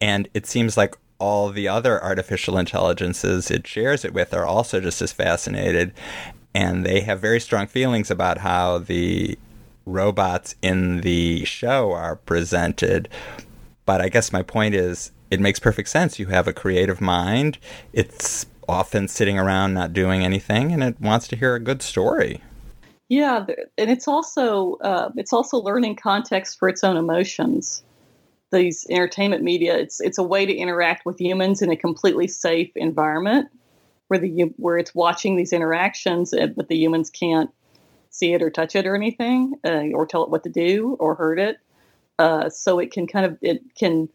And 0.00 0.26
it 0.32 0.46
seems 0.46 0.78
like 0.78 0.96
all 1.18 1.50
the 1.50 1.68
other 1.68 2.02
artificial 2.02 2.56
intelligences 2.56 3.50
it 3.50 3.66
shares 3.66 4.06
it 4.06 4.14
with 4.14 4.32
are 4.32 4.46
also 4.46 4.80
just 4.80 5.02
as 5.02 5.12
fascinated. 5.12 5.92
And 6.54 6.86
they 6.86 7.00
have 7.00 7.20
very 7.20 7.40
strong 7.40 7.66
feelings 7.66 8.10
about 8.10 8.38
how 8.38 8.78
the 8.78 9.38
robots 9.86 10.56
in 10.60 11.00
the 11.00 11.44
show 11.44 11.92
are 11.92 12.16
presented. 12.16 13.08
But 13.86 14.00
I 14.00 14.08
guess 14.08 14.32
my 14.32 14.42
point 14.42 14.74
is, 14.74 15.12
it 15.30 15.40
makes 15.40 15.58
perfect 15.58 15.88
sense. 15.88 16.18
You 16.18 16.26
have 16.26 16.46
a 16.46 16.52
creative 16.52 17.00
mind. 17.00 17.58
It's 17.92 18.46
often 18.68 19.08
sitting 19.08 19.38
around 19.38 19.74
not 19.74 19.92
doing 19.92 20.24
anything 20.24 20.72
and 20.72 20.82
it 20.82 21.00
wants 21.00 21.28
to 21.28 21.36
hear 21.36 21.54
a 21.54 21.60
good 21.60 21.82
story. 21.82 22.42
Yeah, 23.08 23.46
and 23.78 23.90
it's 23.90 24.08
also 24.08 24.74
uh, 24.80 25.10
it's 25.16 25.32
also 25.32 25.58
learning 25.58 25.96
context 25.96 26.58
for 26.58 26.68
its 26.68 26.82
own 26.82 26.96
emotions. 26.96 27.84
These 28.50 28.86
entertainment 28.90 29.44
media, 29.44 29.76
it's 29.76 30.00
it's 30.00 30.18
a 30.18 30.24
way 30.24 30.44
to 30.44 30.52
interact 30.52 31.06
with 31.06 31.20
humans 31.20 31.62
in 31.62 31.70
a 31.70 31.76
completely 31.76 32.26
safe 32.26 32.70
environment, 32.74 33.48
where 34.08 34.18
the 34.18 34.52
where 34.56 34.76
it's 34.76 34.94
watching 34.94 35.36
these 35.36 35.52
interactions, 35.52 36.34
but 36.56 36.66
the 36.66 36.76
humans 36.76 37.08
can't 37.10 37.50
see 38.16 38.32
it 38.32 38.42
or 38.42 38.50
touch 38.50 38.74
it 38.74 38.86
or 38.86 38.94
anything, 38.94 39.54
uh, 39.64 39.88
or 39.94 40.06
tell 40.06 40.24
it 40.24 40.30
what 40.30 40.44
to 40.44 40.50
do 40.50 40.96
or 40.98 41.14
hurt 41.14 41.38
it. 41.38 41.58
Uh, 42.18 42.48
so 42.48 42.78
it 42.78 42.90
can 42.90 43.06
kind 43.06 43.26
of 43.26 43.38
it 43.42 43.62
can 43.74 44.08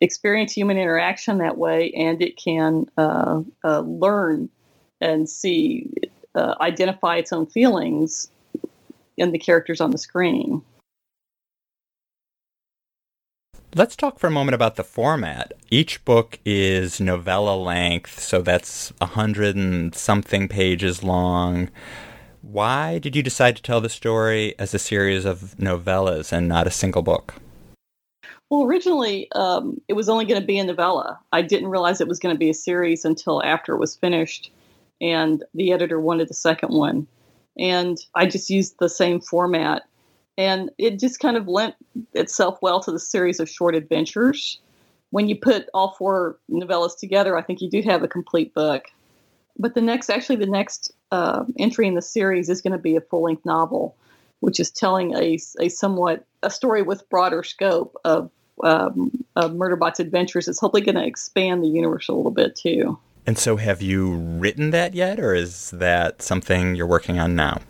experience 0.00 0.52
human 0.52 0.76
interaction 0.76 1.38
that 1.38 1.56
way, 1.56 1.92
and 1.92 2.20
it 2.20 2.36
can 2.36 2.86
uh, 2.98 3.42
uh, 3.64 3.80
learn 3.80 4.50
and 5.00 5.28
see 5.28 5.90
uh, 6.34 6.54
identify 6.60 7.16
its 7.16 7.32
own 7.32 7.46
feelings 7.46 8.30
in 9.16 9.32
the 9.32 9.38
characters 9.38 9.80
on 9.80 9.90
the 9.90 9.98
screen. 9.98 10.62
Let's 13.74 13.96
talk 13.96 14.18
for 14.18 14.26
a 14.26 14.30
moment 14.30 14.54
about 14.54 14.76
the 14.76 14.84
format. 14.84 15.54
Each 15.70 16.04
book 16.04 16.38
is 16.44 17.00
novella 17.00 17.56
length, 17.56 18.20
so 18.20 18.42
that's 18.42 18.92
a 19.00 19.06
hundred 19.06 19.56
and 19.56 19.94
something 19.94 20.46
pages 20.46 21.02
long. 21.02 21.70
Why 22.42 22.98
did 22.98 23.14
you 23.14 23.22
decide 23.22 23.54
to 23.56 23.62
tell 23.62 23.80
the 23.80 23.88
story 23.88 24.54
as 24.58 24.74
a 24.74 24.78
series 24.78 25.24
of 25.24 25.54
novellas 25.58 26.32
and 26.32 26.48
not 26.48 26.66
a 26.66 26.72
single 26.72 27.02
book? 27.02 27.34
Well, 28.50 28.64
originally 28.64 29.30
um, 29.32 29.80
it 29.88 29.94
was 29.94 30.08
only 30.08 30.24
going 30.24 30.40
to 30.40 30.46
be 30.46 30.58
a 30.58 30.64
novella. 30.64 31.18
I 31.30 31.40
didn't 31.40 31.68
realize 31.68 32.00
it 32.00 32.08
was 32.08 32.18
going 32.18 32.34
to 32.34 32.38
be 32.38 32.50
a 32.50 32.54
series 32.54 33.04
until 33.04 33.42
after 33.44 33.74
it 33.74 33.78
was 33.78 33.96
finished 33.96 34.50
and 35.00 35.44
the 35.54 35.72
editor 35.72 36.00
wanted 36.00 36.28
the 36.28 36.34
second 36.34 36.70
one. 36.70 37.06
And 37.58 37.98
I 38.14 38.26
just 38.26 38.50
used 38.50 38.74
the 38.78 38.88
same 38.88 39.20
format. 39.20 39.84
And 40.36 40.70
it 40.78 40.98
just 40.98 41.20
kind 41.20 41.36
of 41.36 41.46
lent 41.46 41.74
itself 42.14 42.58
well 42.60 42.80
to 42.80 42.90
the 42.90 42.98
series 42.98 43.38
of 43.38 43.48
short 43.48 43.74
adventures. 43.74 44.58
when 45.10 45.28
you 45.28 45.36
put 45.36 45.68
all 45.74 45.94
four 45.98 46.38
novellas 46.50 46.98
together, 46.98 47.36
I 47.36 47.42
think 47.42 47.60
you 47.60 47.68
do 47.68 47.82
have 47.82 48.02
a 48.02 48.08
complete 48.08 48.54
book. 48.54 48.86
But 49.58 49.74
the 49.74 49.82
next, 49.82 50.08
actually, 50.08 50.36
the 50.36 50.46
next 50.46 50.92
uh, 51.12 51.44
entry 51.58 51.86
in 51.86 51.94
the 51.94 52.02
series 52.02 52.48
is 52.48 52.60
going 52.62 52.72
to 52.72 52.78
be 52.78 52.96
a 52.96 53.00
full 53.00 53.22
length 53.22 53.44
novel, 53.44 53.94
which 54.40 54.58
is 54.58 54.70
telling 54.70 55.14
a, 55.14 55.38
a 55.60 55.68
somewhat 55.68 56.24
a 56.42 56.50
story 56.50 56.82
with 56.82 57.08
broader 57.10 57.44
scope 57.44 57.94
of, 58.04 58.30
um, 58.64 59.12
of 59.36 59.52
Murderbot's 59.52 60.00
adventures. 60.00 60.48
It's 60.48 60.58
hopefully 60.58 60.82
going 60.82 60.96
to 60.96 61.04
expand 61.06 61.62
the 61.62 61.68
universe 61.68 62.08
a 62.08 62.14
little 62.14 62.32
bit 62.32 62.56
too. 62.56 62.98
And 63.26 63.38
so, 63.38 63.56
have 63.56 63.80
you 63.80 64.14
written 64.14 64.70
that 64.70 64.94
yet, 64.94 65.20
or 65.20 65.32
is 65.32 65.70
that 65.70 66.22
something 66.22 66.74
you're 66.74 66.88
working 66.88 67.20
on 67.20 67.36
now? 67.36 67.60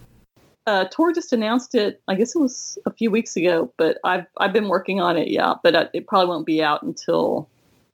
Uh, 0.67 0.85
Tor 0.91 1.13
just 1.13 1.33
announced 1.33 1.75
it. 1.75 2.01
I 2.09 2.15
guess 2.15 2.35
it 2.35 2.39
was 2.39 2.79
a 2.87 2.93
few 2.93 3.11
weeks 3.11 3.37
ago, 3.37 3.71
but 3.77 3.99
I've 4.03 4.25
I've 4.39 4.55
been 4.55 4.69
working 4.69 5.03
on 5.03 5.19
it. 5.19 5.29
Yeah, 5.29 5.55
but 5.63 5.75
uh, 5.75 5.89
it 5.93 6.07
probably 6.07 6.29
won't 6.29 6.47
be 6.47 6.63
out 6.63 6.83
until 6.83 7.51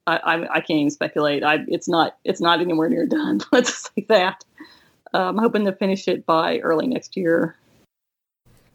I, 0.07 0.17
I, 0.19 0.55
I 0.57 0.61
can't 0.61 0.79
even 0.79 0.91
speculate. 0.91 1.43
I, 1.43 1.65
it's 1.67 1.89
not 1.89 2.17
it's 2.25 2.41
not 2.41 2.61
anywhere 2.61 2.89
near 2.89 3.07
done. 3.07 3.41
Let's 3.53 3.91
say 3.91 4.05
that. 4.09 4.45
I'm 5.15 5.39
hoping 5.39 5.65
to 5.65 5.73
finish 5.73 6.09
it 6.09 6.27
by 6.27 6.59
early 6.59 6.87
next 6.87 7.17
year. 7.17 7.57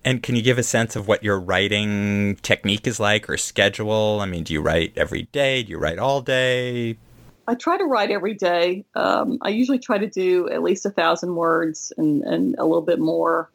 And 0.06 0.22
can 0.22 0.36
you 0.36 0.42
give 0.42 0.58
a 0.58 0.64
sense 0.64 0.96
of 0.96 1.08
what 1.08 1.24
your 1.24 1.40
writing 1.40 2.36
technique 2.42 2.88
is 2.88 3.00
like 3.00 3.30
or 3.30 3.38
schedule? 3.38 4.20
I 4.22 4.26
mean, 4.26 4.44
do 4.44 4.54
you 4.54 4.62
write 4.62 4.94
every 4.98 5.24
day? 5.24 5.64
Do 5.64 5.72
you 5.72 5.78
write 5.78 5.98
all 5.98 6.22
day? 6.22 6.98
I 7.48 7.56
try 7.56 7.78
to 7.78 7.86
write 7.86 8.12
every 8.12 8.34
day. 8.34 8.86
Um, 8.96 9.38
I 9.42 9.50
usually 9.50 9.80
try 9.80 9.98
to 9.98 10.08
do 10.08 10.50
at 10.50 10.62
least 10.62 10.86
a 10.86 10.90
thousand 10.90 11.36
words 11.36 11.92
and, 11.98 12.24
and 12.24 12.56
a 12.58 12.66
little 12.66 12.82
bit 12.82 13.00
more. 13.00 13.50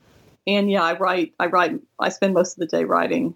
And 0.46 0.70
yeah, 0.70 0.82
I 0.82 0.96
write. 0.96 1.34
I 1.38 1.46
write. 1.46 1.78
I 1.98 2.08
spend 2.08 2.32
most 2.34 2.54
of 2.54 2.60
the 2.60 2.66
day 2.66 2.84
writing. 2.84 3.34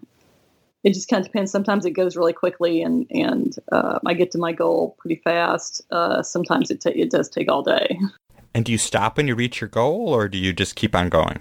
It 0.83 0.95
just 0.95 1.09
kind 1.09 1.21
of 1.21 1.27
depends. 1.27 1.53
Sometimes 1.53 1.85
it 1.85 1.91
goes 1.91 2.17
really 2.17 2.33
quickly, 2.33 2.83
and 2.83 3.07
and 3.11 3.55
uh, 3.71 3.99
I 4.07 4.15
get 4.15 4.31
to 4.33 4.39
my 4.39 4.53
goal 4.53 4.97
pretty 4.99 5.21
fast. 5.23 5.83
Uh, 5.91 6.23
sometimes 6.23 6.71
it 6.71 6.81
ta- 6.81 6.91
it 6.95 7.11
does 7.11 7.29
take 7.29 7.51
all 7.51 7.63
day. 7.63 7.99
And 8.55 8.65
do 8.65 8.73
you 8.73 8.79
stop 8.79 9.17
when 9.17 9.29
you 9.29 9.35
reach 9.35 9.61
your 9.61 9.69
goal, 9.69 10.09
or 10.09 10.29
do 10.29 10.39
you 10.39 10.53
just 10.53 10.77
keep 10.77 10.95
on 10.95 11.09
going? 11.09 11.41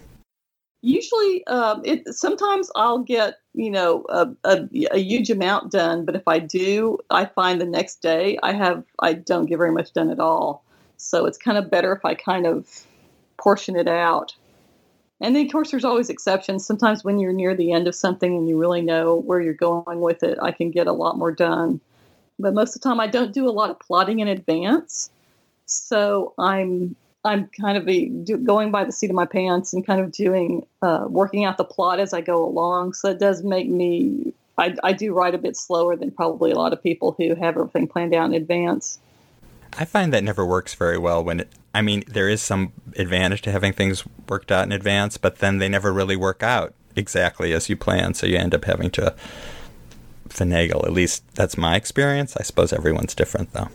Usually, 0.81 1.45
um, 1.47 1.81
it 1.85 2.07
sometimes 2.07 2.71
I'll 2.75 2.99
get 2.99 3.35
you 3.53 3.69
know 3.69 4.05
a, 4.09 4.29
a, 4.43 4.67
a, 4.91 4.97
huge 4.97 5.29
amount 5.29 5.71
done, 5.71 6.05
but 6.05 6.15
if 6.15 6.27
I 6.27 6.39
do, 6.39 6.97
I 7.09 7.25
find 7.25 7.61
the 7.61 7.65
next 7.65 8.01
day 8.01 8.39
I 8.41 8.53
have 8.53 8.83
I 8.99 9.13
don't 9.13 9.45
get 9.45 9.57
very 9.57 9.71
much 9.71 9.93
done 9.93 10.09
at 10.09 10.19
all. 10.19 10.63
So 10.97 11.25
it's 11.25 11.37
kind 11.37 11.57
of 11.57 11.69
better 11.69 11.93
if 11.93 12.03
I 12.05 12.15
kind 12.15 12.47
of 12.47 12.67
portion 13.37 13.75
it 13.75 13.87
out. 13.87 14.35
And 15.19 15.35
then, 15.35 15.45
of 15.45 15.51
course, 15.51 15.69
there's 15.69 15.85
always 15.85 16.09
exceptions. 16.09 16.65
Sometimes 16.65 17.03
when 17.03 17.19
you're 17.19 17.33
near 17.33 17.55
the 17.55 17.71
end 17.71 17.87
of 17.87 17.93
something 17.93 18.35
and 18.35 18.49
you 18.49 18.57
really 18.57 18.81
know 18.81 19.17
where 19.17 19.39
you're 19.39 19.53
going 19.53 20.01
with 20.01 20.23
it, 20.23 20.39
I 20.41 20.51
can 20.51 20.71
get 20.71 20.87
a 20.87 20.93
lot 20.93 21.17
more 21.17 21.31
done. 21.31 21.79
But 22.39 22.55
most 22.55 22.75
of 22.75 22.81
the 22.81 22.89
time, 22.89 22.99
I 22.99 23.05
don't 23.05 23.33
do 23.33 23.47
a 23.47 23.51
lot 23.51 23.69
of 23.69 23.79
plotting 23.79 24.19
in 24.19 24.27
advance. 24.27 25.11
So 25.65 26.33
I'm 26.39 26.95
I'm 27.23 27.47
kind 27.47 27.77
of 27.77 27.87
a, 27.87 28.05
do, 28.07 28.37
going 28.37 28.71
by 28.71 28.83
the 28.83 28.91
seat 28.91 29.09
of 29.09 29.15
my 29.15 29.25
pants 29.25 29.73
and 29.73 29.85
kind 29.85 30.01
of 30.01 30.11
doing 30.11 30.65
uh, 30.81 31.05
working 31.07 31.45
out 31.45 31.57
the 31.57 31.63
plot 31.63 31.99
as 31.99 32.13
I 32.13 32.21
go 32.21 32.43
along. 32.43 32.93
So 32.93 33.09
it 33.09 33.19
does 33.19 33.43
make 33.43 33.69
me 33.69 34.33
I, 34.57 34.75
I 34.83 34.93
do 34.93 35.13
write 35.13 35.33
a 35.33 35.39
bit 35.39 35.57
slower 35.57 35.95
than 35.95 36.11
probably 36.11 36.51
a 36.51 36.55
lot 36.55 36.71
of 36.71 36.83
people 36.83 37.15
who 37.17 37.29
have 37.35 37.57
everything 37.57 37.87
planned 37.87 38.13
out 38.13 38.25
in 38.25 38.33
advance. 38.33 38.99
I 39.77 39.85
find 39.85 40.13
that 40.13 40.23
never 40.23 40.45
works 40.45 40.75
very 40.75 40.97
well 40.97 41.23
when 41.23 41.41
it, 41.41 41.49
I 41.73 41.81
mean, 41.81 42.03
there 42.07 42.29
is 42.29 42.41
some 42.41 42.73
advantage 42.97 43.41
to 43.43 43.51
having 43.51 43.73
things 43.73 44.03
worked 44.27 44.51
out 44.51 44.65
in 44.65 44.71
advance, 44.71 45.17
but 45.17 45.37
then 45.37 45.57
they 45.57 45.69
never 45.69 45.91
really 45.93 46.15
work 46.15 46.43
out 46.43 46.73
exactly 46.95 47.53
as 47.53 47.69
you 47.69 47.77
plan. 47.77 48.13
So 48.13 48.27
you 48.27 48.37
end 48.37 48.53
up 48.53 48.65
having 48.65 48.91
to 48.91 49.15
finagle. 50.29 50.85
At 50.85 50.93
least 50.93 51.23
that's 51.33 51.57
my 51.57 51.75
experience. 51.75 52.35
I 52.37 52.43
suppose 52.43 52.73
everyone's 52.73 53.15
different 53.15 53.53
though. 53.53 53.69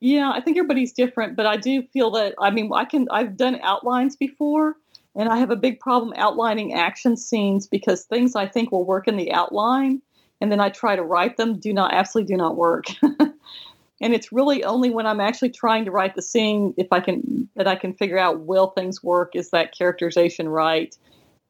Yeah, 0.00 0.32
I 0.34 0.40
think 0.40 0.56
everybody's 0.56 0.92
different, 0.92 1.36
but 1.36 1.46
I 1.46 1.56
do 1.58 1.82
feel 1.82 2.10
that 2.12 2.34
I 2.38 2.50
mean 2.50 2.70
I 2.72 2.84
can 2.86 3.06
I've 3.10 3.36
done 3.36 3.60
outlines 3.62 4.16
before 4.16 4.76
and 5.14 5.28
I 5.28 5.36
have 5.36 5.50
a 5.50 5.56
big 5.56 5.78
problem 5.78 6.14
outlining 6.16 6.72
action 6.72 7.16
scenes 7.16 7.66
because 7.66 8.04
things 8.04 8.34
I 8.34 8.46
think 8.46 8.72
will 8.72 8.84
work 8.84 9.06
in 9.08 9.16
the 9.16 9.32
outline 9.32 10.00
and 10.40 10.50
then 10.50 10.58
I 10.60 10.70
try 10.70 10.96
to 10.96 11.02
write 11.02 11.36
them 11.36 11.58
do 11.58 11.72
not 11.74 11.92
absolutely 11.92 12.32
do 12.32 12.38
not 12.38 12.56
work. 12.56 12.86
and 13.02 14.14
it's 14.14 14.32
really 14.32 14.64
only 14.64 14.88
when 14.88 15.06
I'm 15.06 15.20
actually 15.20 15.50
trying 15.50 15.84
to 15.84 15.90
write 15.90 16.14
the 16.14 16.22
scene 16.22 16.72
if 16.78 16.88
I 16.92 17.00
can 17.00 17.48
that 17.56 17.68
I 17.68 17.76
can 17.76 17.92
figure 17.92 18.18
out 18.18 18.40
will 18.40 18.68
things 18.68 19.02
work? 19.02 19.36
Is 19.36 19.50
that 19.50 19.76
characterization 19.76 20.48
right? 20.48 20.96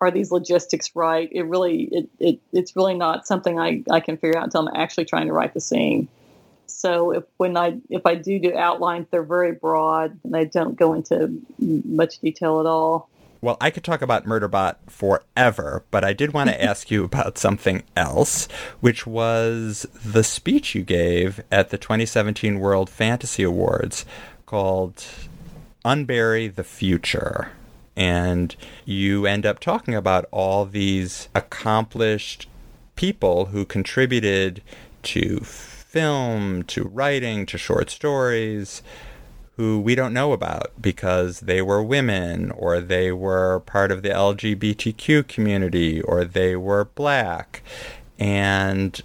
Are 0.00 0.10
these 0.10 0.32
logistics 0.32 0.96
right? 0.96 1.28
It 1.30 1.42
really 1.42 1.84
it, 1.92 2.08
it 2.18 2.40
it's 2.52 2.74
really 2.74 2.94
not 2.94 3.28
something 3.28 3.60
I, 3.60 3.84
I 3.92 4.00
can 4.00 4.16
figure 4.16 4.38
out 4.38 4.44
until 4.44 4.66
I'm 4.66 4.74
actually 4.74 5.04
trying 5.04 5.28
to 5.28 5.32
write 5.32 5.54
the 5.54 5.60
scene 5.60 6.08
so 6.70 7.12
if 7.12 7.24
when 7.36 7.56
I 7.56 7.78
if 7.88 8.06
I 8.06 8.14
do 8.14 8.38
do 8.38 8.56
outlines, 8.56 9.06
they're 9.10 9.22
very 9.22 9.52
broad 9.52 10.18
and 10.24 10.34
they 10.34 10.44
don't 10.44 10.76
go 10.76 10.94
into 10.94 11.40
much 11.58 12.18
detail 12.20 12.60
at 12.60 12.66
all. 12.66 13.08
Well, 13.42 13.56
I 13.58 13.70
could 13.70 13.84
talk 13.84 14.02
about 14.02 14.26
Murderbot 14.26 14.76
forever, 14.86 15.82
but 15.90 16.04
I 16.04 16.12
did 16.12 16.34
want 16.34 16.50
to 16.50 16.62
ask 16.70 16.90
you 16.90 17.04
about 17.04 17.38
something 17.38 17.82
else, 17.96 18.48
which 18.80 19.06
was 19.06 19.86
the 20.04 20.24
speech 20.24 20.74
you 20.74 20.82
gave 20.82 21.42
at 21.50 21.70
the 21.70 21.78
2017 21.78 22.60
World 22.60 22.90
Fantasy 22.90 23.42
Awards 23.42 24.04
called 24.44 25.04
Unbury 25.84 26.54
the 26.54 26.64
Future. 26.64 27.52
And 27.96 28.54
you 28.84 29.26
end 29.26 29.46
up 29.46 29.58
talking 29.58 29.94
about 29.94 30.26
all 30.30 30.64
these 30.64 31.28
accomplished 31.34 32.46
people 32.94 33.46
who 33.46 33.64
contributed 33.64 34.62
to 35.02 35.40
film 35.90 36.62
to 36.62 36.84
writing 36.84 37.44
to 37.44 37.58
short 37.58 37.90
stories 37.90 38.80
who 39.56 39.80
we 39.80 39.96
don't 39.96 40.14
know 40.14 40.32
about 40.32 40.70
because 40.80 41.40
they 41.40 41.60
were 41.60 41.82
women 41.82 42.52
or 42.52 42.80
they 42.80 43.10
were 43.10 43.58
part 43.66 43.90
of 43.90 44.02
the 44.02 44.08
LGBTQ 44.08 45.26
community 45.26 46.00
or 46.00 46.24
they 46.24 46.54
were 46.54 46.84
black. 46.84 47.62
And 48.20 49.02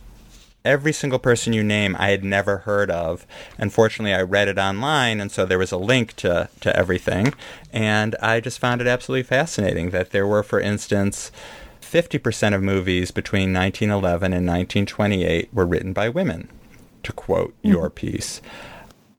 every 0.63 0.93
single 0.93 1.17
person 1.17 1.54
you 1.54 1.63
name 1.63 1.95
I 1.98 2.10
had 2.10 2.24
never 2.24 2.60
heard 2.60 2.91
of. 2.91 3.26
Unfortunately, 3.58 4.13
I 4.13 4.21
read 4.21 4.48
it 4.48 4.60
online, 4.60 5.19
and 5.19 5.32
so 5.32 5.43
there 5.43 5.60
was 5.60 5.71
a 5.71 5.78
link 5.78 6.15
to, 6.17 6.50
to 6.62 6.76
everything. 6.76 7.34
And 7.74 8.15
I 8.21 8.39
just 8.39 8.60
found 8.60 8.80
it 8.80 8.88
absolutely 8.88 9.24
fascinating 9.24 9.89
that 9.89 10.12
there 10.12 10.28
were, 10.28 10.43
for 10.43 10.60
instance, 10.60 11.32
50% 11.82 12.54
of 12.54 12.62
movies 12.62 13.10
between 13.10 13.54
1911 13.54 14.34
and 14.34 14.45
1928 14.45 15.52
were 15.52 15.65
written 15.65 15.91
by 15.91 16.10
women 16.10 16.50
to 17.06 17.13
quote 17.13 17.52
mm-hmm. 17.60 17.70
your 17.70 17.89
piece. 17.89 18.41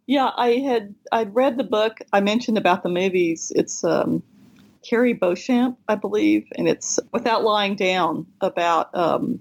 Yeah, 0.06 0.30
I 0.36 0.52
had 0.58 0.94
I'd 1.10 1.34
read 1.34 1.56
the 1.56 1.64
book 1.64 1.98
I 2.12 2.20
mentioned 2.20 2.58
about 2.58 2.82
the 2.82 2.88
movies. 2.88 3.52
It's 3.56 3.82
um, 3.82 4.22
Cari 4.88 5.14
Beauchamp, 5.14 5.78
I 5.88 5.96
believe, 5.96 6.46
and 6.56 6.68
it's 6.68 7.00
without 7.12 7.42
lying 7.42 7.74
down 7.74 8.26
about 8.40 8.94
um, 8.94 9.40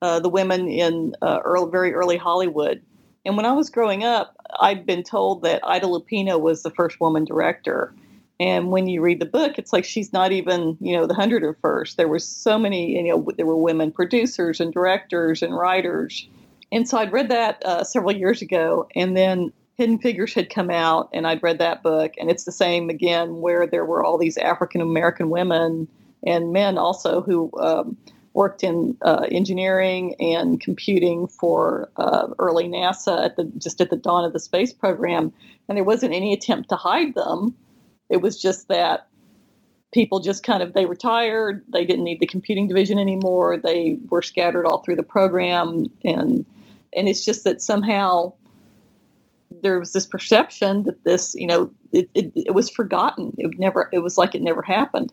uh, 0.00 0.20
the 0.20 0.30
women 0.30 0.68
in 0.68 1.14
uh, 1.20 1.40
early, 1.44 1.70
very 1.70 1.92
early 1.92 2.16
Hollywood. 2.16 2.80
And 3.26 3.36
when 3.36 3.46
I 3.46 3.52
was 3.52 3.70
growing 3.70 4.04
up, 4.04 4.36
I'd 4.60 4.86
been 4.86 5.02
told 5.02 5.42
that 5.42 5.60
Ida 5.66 5.86
Lupino 5.86 6.40
was 6.40 6.62
the 6.62 6.70
first 6.70 7.00
woman 7.00 7.24
director. 7.24 7.94
And 8.40 8.70
when 8.70 8.86
you 8.86 9.00
read 9.00 9.20
the 9.20 9.26
book, 9.26 9.58
it's 9.58 9.72
like 9.72 9.84
she's 9.84 10.12
not 10.12 10.32
even, 10.32 10.76
you 10.80 10.96
know, 10.96 11.06
the 11.06 11.14
hundred 11.14 11.42
or 11.42 11.54
first. 11.60 11.96
There 11.96 12.08
were 12.08 12.18
so 12.18 12.58
many, 12.58 12.96
you 12.96 13.02
know, 13.02 13.28
there 13.36 13.46
were 13.46 13.56
women 13.56 13.92
producers 13.92 14.60
and 14.60 14.72
directors 14.72 15.42
and 15.42 15.56
writers 15.56 16.26
and 16.72 16.88
so 16.88 16.98
I'd 16.98 17.12
read 17.12 17.28
that 17.30 17.64
uh, 17.64 17.84
several 17.84 18.12
years 18.12 18.42
ago, 18.42 18.88
and 18.94 19.16
then 19.16 19.52
Hidden 19.76 19.98
Figures 19.98 20.34
had 20.34 20.50
come 20.50 20.70
out, 20.70 21.08
and 21.12 21.26
I'd 21.26 21.42
read 21.42 21.58
that 21.58 21.82
book, 21.82 22.12
and 22.18 22.30
it's 22.30 22.44
the 22.44 22.52
same 22.52 22.90
again, 22.90 23.40
where 23.40 23.66
there 23.66 23.84
were 23.84 24.04
all 24.04 24.18
these 24.18 24.36
African 24.38 24.80
American 24.80 25.30
women 25.30 25.88
and 26.26 26.52
men 26.52 26.78
also 26.78 27.20
who 27.20 27.50
um, 27.60 27.96
worked 28.34 28.64
in 28.64 28.96
uh, 29.02 29.26
engineering 29.30 30.14
and 30.18 30.60
computing 30.60 31.26
for 31.26 31.88
uh, 31.96 32.28
early 32.38 32.68
NASA 32.68 33.24
at 33.24 33.36
the 33.36 33.44
just 33.58 33.80
at 33.80 33.90
the 33.90 33.96
dawn 33.96 34.24
of 34.24 34.32
the 34.32 34.40
space 34.40 34.72
program, 34.72 35.32
and 35.68 35.76
there 35.76 35.84
wasn't 35.84 36.12
any 36.12 36.32
attempt 36.32 36.68
to 36.68 36.76
hide 36.76 37.14
them. 37.14 37.54
It 38.10 38.18
was 38.18 38.40
just 38.40 38.68
that 38.68 39.08
people 39.92 40.18
just 40.18 40.42
kind 40.42 40.62
of 40.62 40.72
they 40.72 40.86
retired, 40.86 41.64
they 41.68 41.84
didn't 41.84 42.04
need 42.04 42.20
the 42.20 42.26
computing 42.26 42.68
division 42.68 42.98
anymore, 42.98 43.56
they 43.56 43.98
were 44.08 44.22
scattered 44.22 44.66
all 44.66 44.78
through 44.82 44.96
the 44.96 45.02
program, 45.02 45.86
and 46.04 46.44
and 46.96 47.08
it's 47.08 47.24
just 47.24 47.44
that 47.44 47.60
somehow 47.60 48.32
there 49.62 49.78
was 49.78 49.92
this 49.92 50.06
perception 50.06 50.82
that 50.84 51.04
this, 51.04 51.34
you 51.34 51.46
know, 51.46 51.70
it, 51.92 52.08
it, 52.14 52.32
it 52.34 52.54
was 52.54 52.68
forgotten. 52.68 53.34
It 53.38 53.58
never, 53.58 53.88
it 53.92 54.00
was 54.00 54.18
like 54.18 54.34
it 54.34 54.42
never 54.42 54.62
happened. 54.62 55.12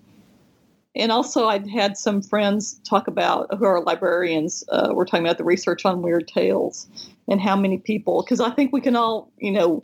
And 0.94 1.12
also, 1.12 1.48
I'd 1.48 1.70
had 1.70 1.96
some 1.98 2.22
friends 2.22 2.82
talk 2.84 3.08
about 3.08 3.48
who 3.58 3.63
are 3.63 3.82
librarians. 3.82 4.63
Uh, 4.70 4.89
we're 4.91 5.06
talking 5.06 5.26
about 5.26 5.38
the 5.38 5.46
research 5.46 5.86
on 5.86 6.02
weird 6.02 6.28
tales 6.28 6.88
and 7.30 7.39
how 7.39 7.56
many 7.56 7.78
people, 7.78 8.24
because 8.24 8.41
I 8.41 8.50
think 8.50 8.74
we 8.74 8.82
can 8.82 8.98
all, 8.98 9.32
you 9.38 9.52
know, 9.52 9.82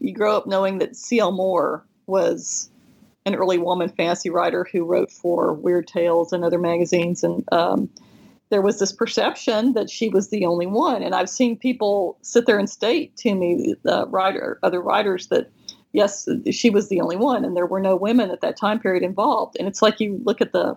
you 0.00 0.14
grow 0.14 0.34
up 0.34 0.46
knowing 0.46 0.78
that 0.78 0.96
C.L. 0.96 1.32
Moore 1.32 1.84
was 2.06 2.70
an 3.26 3.34
early 3.34 3.58
woman 3.58 3.90
fantasy 3.90 4.30
writer 4.30 4.66
who 4.72 4.84
wrote 4.84 5.12
for 5.12 5.52
Weird 5.52 5.88
Tales 5.88 6.32
and 6.32 6.42
other 6.42 6.58
magazines, 6.58 7.22
and 7.22 7.44
um, 7.52 7.90
there 8.48 8.62
was 8.62 8.78
this 8.78 8.92
perception 8.92 9.72
that 9.72 9.90
she 9.90 10.08
was 10.08 10.28
the 10.28 10.46
only 10.46 10.66
one. 10.66 11.02
And 11.02 11.14
I've 11.14 11.28
seen 11.28 11.56
people 11.56 12.16
sit 12.22 12.46
there 12.46 12.58
and 12.58 12.70
state 12.70 13.16
to 13.18 13.34
me, 13.34 13.74
uh, 13.88 14.06
writer, 14.08 14.58
other 14.62 14.80
writers, 14.80 15.28
that 15.28 15.50
yes, 15.92 16.28
she 16.50 16.70
was 16.70 16.88
the 16.88 17.00
only 17.00 17.16
one, 17.16 17.44
and 17.44 17.56
there 17.56 17.66
were 17.66 17.80
no 17.80 17.96
women 17.96 18.30
at 18.30 18.42
that 18.42 18.56
time 18.56 18.78
period 18.78 19.02
involved. 19.02 19.56
And 19.58 19.66
it's 19.66 19.82
like 19.82 19.98
you 19.98 20.20
look 20.24 20.40
at 20.40 20.52
the 20.52 20.74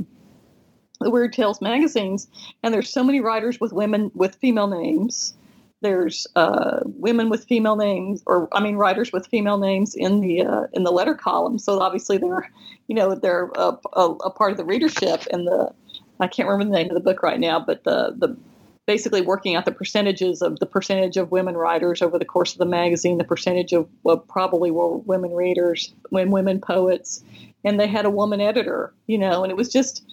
the 1.01 1.10
Weird 1.10 1.32
Tales 1.32 1.62
magazines, 1.62 2.27
and 2.62 2.73
there's 2.73 2.89
so 2.89 3.03
many 3.03 3.21
writers 3.21 3.60
with 3.60 3.71
women 3.71 4.12
with 4.15 4.36
female 4.36 4.67
names. 4.67 5.34
There's 5.82 6.27
uh, 6.36 6.82
women 6.84 7.29
with 7.29 7.45
female 7.45 7.77
names, 7.77 8.21
or 8.25 8.49
I 8.51 8.62
mean, 8.62 8.75
writers 8.75 9.13
with 9.13 9.27
female 9.27 9.58
names 9.58 9.95
in 9.95 10.19
the 10.19 10.41
uh, 10.41 10.67
in 10.73 10.84
the 10.84 10.91
letter 10.91 11.15
column. 11.15 11.58
So 11.58 11.79
obviously 11.79 12.17
they're, 12.17 12.51
you 12.88 12.95
know, 12.95 13.15
they're 13.15 13.49
a, 13.55 13.77
a, 13.93 14.05
a 14.25 14.29
part 14.29 14.51
of 14.51 14.58
the 14.58 14.65
readership. 14.65 15.21
And 15.32 15.47
the 15.47 15.71
I 16.19 16.27
can't 16.27 16.47
remember 16.49 16.71
the 16.71 16.84
name 16.84 16.89
of 16.89 16.95
the 16.95 16.99
book 16.99 17.23
right 17.23 17.39
now, 17.39 17.60
but 17.60 17.84
the 17.84 18.15
the 18.17 18.38
basically 18.86 19.21
working 19.21 19.55
out 19.55 19.65
the 19.65 19.71
percentages 19.71 20.41
of 20.41 20.58
the 20.60 20.65
percentage 20.65 21.15
of 21.15 21.29
women 21.32 21.55
writers 21.55 22.01
over 22.01 22.17
the 22.17 22.25
course 22.25 22.53
of 22.53 22.58
the 22.58 22.65
magazine, 22.65 23.19
the 23.19 23.23
percentage 23.23 23.71
of 23.71 23.88
well, 24.03 24.17
probably 24.17 24.71
were 24.71 24.97
women 24.97 25.32
readers, 25.34 25.93
when 26.10 26.32
women 26.32 26.60
poets, 26.60 27.23
and 27.63 27.79
they 27.79 27.88
had 27.88 28.05
a 28.05 28.10
woman 28.10 28.41
editor, 28.41 28.91
you 29.05 29.17
know, 29.17 29.43
and 29.43 29.51
it 29.51 29.55
was 29.55 29.69
just 29.69 30.03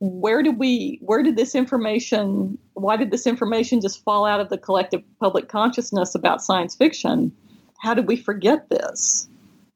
where 0.00 0.42
did 0.42 0.58
we 0.58 0.98
where 1.02 1.22
did 1.22 1.36
this 1.36 1.54
information 1.54 2.58
why 2.74 2.96
did 2.96 3.12
this 3.12 3.28
information 3.28 3.80
just 3.80 4.02
fall 4.02 4.26
out 4.26 4.40
of 4.40 4.48
the 4.48 4.58
collective 4.58 5.00
public 5.20 5.48
consciousness 5.48 6.16
about 6.16 6.42
science 6.42 6.74
fiction? 6.74 7.30
How 7.78 7.94
did 7.94 8.08
we 8.08 8.16
forget 8.16 8.68
this? 8.70 9.28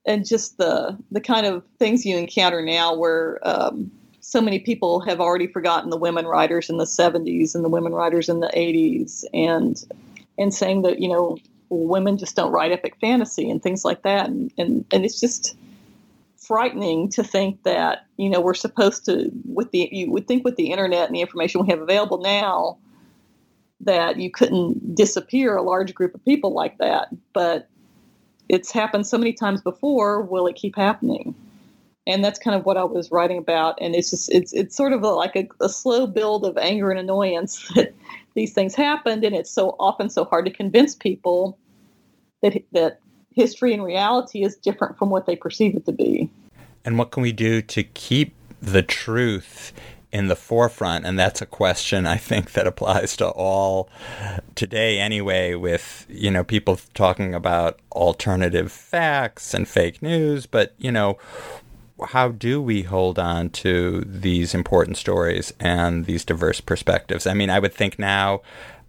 And 0.05 0.27
just 0.27 0.59
the 0.59 0.99
the 1.13 1.21
kind 1.21 1.47
of 1.47 1.63
things 1.79 2.05
you 2.05 2.17
encounter 2.17 2.61
now 2.63 2.97
where 2.97 3.39
um, 3.45 3.93
so 4.29 4.41
many 4.41 4.59
people 4.59 4.99
have 4.99 5.21
already 5.21 5.47
forgotten 5.47 5.89
the 5.89 5.97
women 5.97 6.27
writers 6.27 6.69
in 6.69 6.79
the 6.79 6.85
70s 6.85 7.55
and 7.55 7.65
the 7.65 7.69
women 7.69 7.93
writers 7.93 8.29
in 8.29 8.41
the 8.41 8.49
80s 8.49 9.25
and 9.33 9.81
and 10.37 10.53
saying 10.53 10.83
that 10.83 10.99
you 10.99 11.09
know 11.09 11.39
women 11.69 12.19
just 12.19 12.35
don't 12.35 12.51
write 12.51 12.73
epic 12.73 12.97
fantasy 13.01 13.49
and 13.49 13.63
things 13.63 13.85
like 13.85 14.03
that. 14.03 14.27
And 14.27 14.53
and, 14.59 14.85
and 14.93 15.05
it's 15.05 15.21
just 15.21 15.57
frightening 16.39 17.09
to 17.11 17.23
think 17.23 17.63
that 17.63 18.05
you 18.17 18.29
know 18.29 18.41
we're 18.41 18.55
supposed 18.55 19.05
to 19.05 19.31
with 19.45 19.71
the 19.71 19.89
you 19.93 20.11
would 20.11 20.27
think 20.27 20.45
with 20.45 20.57
the 20.57 20.73
internet 20.73 21.07
and 21.07 21.15
the 21.15 21.21
information 21.21 21.61
we 21.61 21.69
have 21.69 21.81
available 21.81 22.19
now 22.19 22.79
that 23.81 24.17
you 24.17 24.29
couldn't 24.29 24.97
disappear 24.97 25.55
a 25.55 25.63
large 25.63 25.95
group 25.95 26.17
of 26.17 26.25
people 26.25 26.53
like 26.53 26.79
that. 26.79 27.11
But 27.33 27.69
it's 28.49 28.73
happened 28.73 29.07
so 29.07 29.19
many 29.19 29.33
times 29.33 29.63
before 29.63 30.21
will 30.21 30.49
it 30.49 30.57
keep 30.57 30.75
happening 30.75 31.33
and 32.07 32.25
that's 32.25 32.39
kind 32.39 32.57
of 32.57 32.65
what 32.65 32.77
i 32.77 32.85
was 32.85 33.11
writing 33.11 33.39
about 33.39 33.77
and 33.81 33.95
it's 33.95 34.11
just 34.11 34.33
it's 34.33 34.53
it's 34.53 34.77
sort 34.77 34.93
of 34.93 35.03
a, 35.03 35.09
like 35.09 35.37
a, 35.37 35.49
a 35.61 35.69
slow 35.69 36.07
build 36.07 36.45
of 36.45 36.57
anger 36.59 36.91
and 36.91 37.01
annoyance 37.01 37.69
that 37.75 37.95
these 38.35 38.53
things 38.53 38.75
happened 38.75 39.25
and 39.25 39.35
it's 39.35 39.51
so 39.51 39.77
often 39.79 40.09
so 40.09 40.25
hard 40.25 40.45
to 40.45 40.51
convince 40.51 40.95
people 40.95 41.59
that 42.43 42.63
that 42.73 43.01
history 43.37 43.73
and 43.73 43.85
reality 43.85 44.43
is 44.43 44.57
different 44.57 44.99
from 44.99 45.11
what 45.11 45.27
they 45.27 45.37
perceive 45.37 45.77
it 45.77 45.85
to 45.85 45.93
be. 45.93 46.29
And 46.85 46.99
what 46.99 47.11
can 47.11 47.23
we 47.23 47.33
do 47.33 47.63
to 47.63 47.83
keep 47.85 48.35
the 48.61 48.83
truth 48.83 49.73
in 50.11 50.29
the 50.29 50.37
forefront? 50.37 51.05
And 51.05 51.19
that's 51.19 51.43
a 51.43 51.47
question 51.47 52.07
I 52.07 52.17
think 52.17 52.53
that 52.53 52.67
applies 52.67 53.17
to 53.19 53.29
all 53.29 53.91
today 54.55 54.99
anyway, 54.99 55.55
with, 55.55 56.07
you 56.09 56.31
know, 56.31 56.43
people 56.43 56.81
talking 56.95 57.35
about 57.35 57.79
alternative 57.93 58.73
facts 58.73 59.53
and 59.53 59.69
fake 59.69 60.01
news. 60.01 60.47
But, 60.47 60.75
you 60.79 60.91
know, 60.91 61.19
how 62.05 62.29
do 62.29 62.61
we 62.61 62.83
hold 62.83 63.19
on 63.19 63.51
to 63.51 64.03
these 64.07 64.55
important 64.55 64.97
stories 64.97 65.53
and 65.59 66.05
these 66.05 66.25
diverse 66.25 66.61
perspectives? 66.61 67.27
I 67.27 67.35
mean, 67.35 67.51
I 67.51 67.59
would 67.59 67.73
think 67.73 67.99
now, 67.99 68.43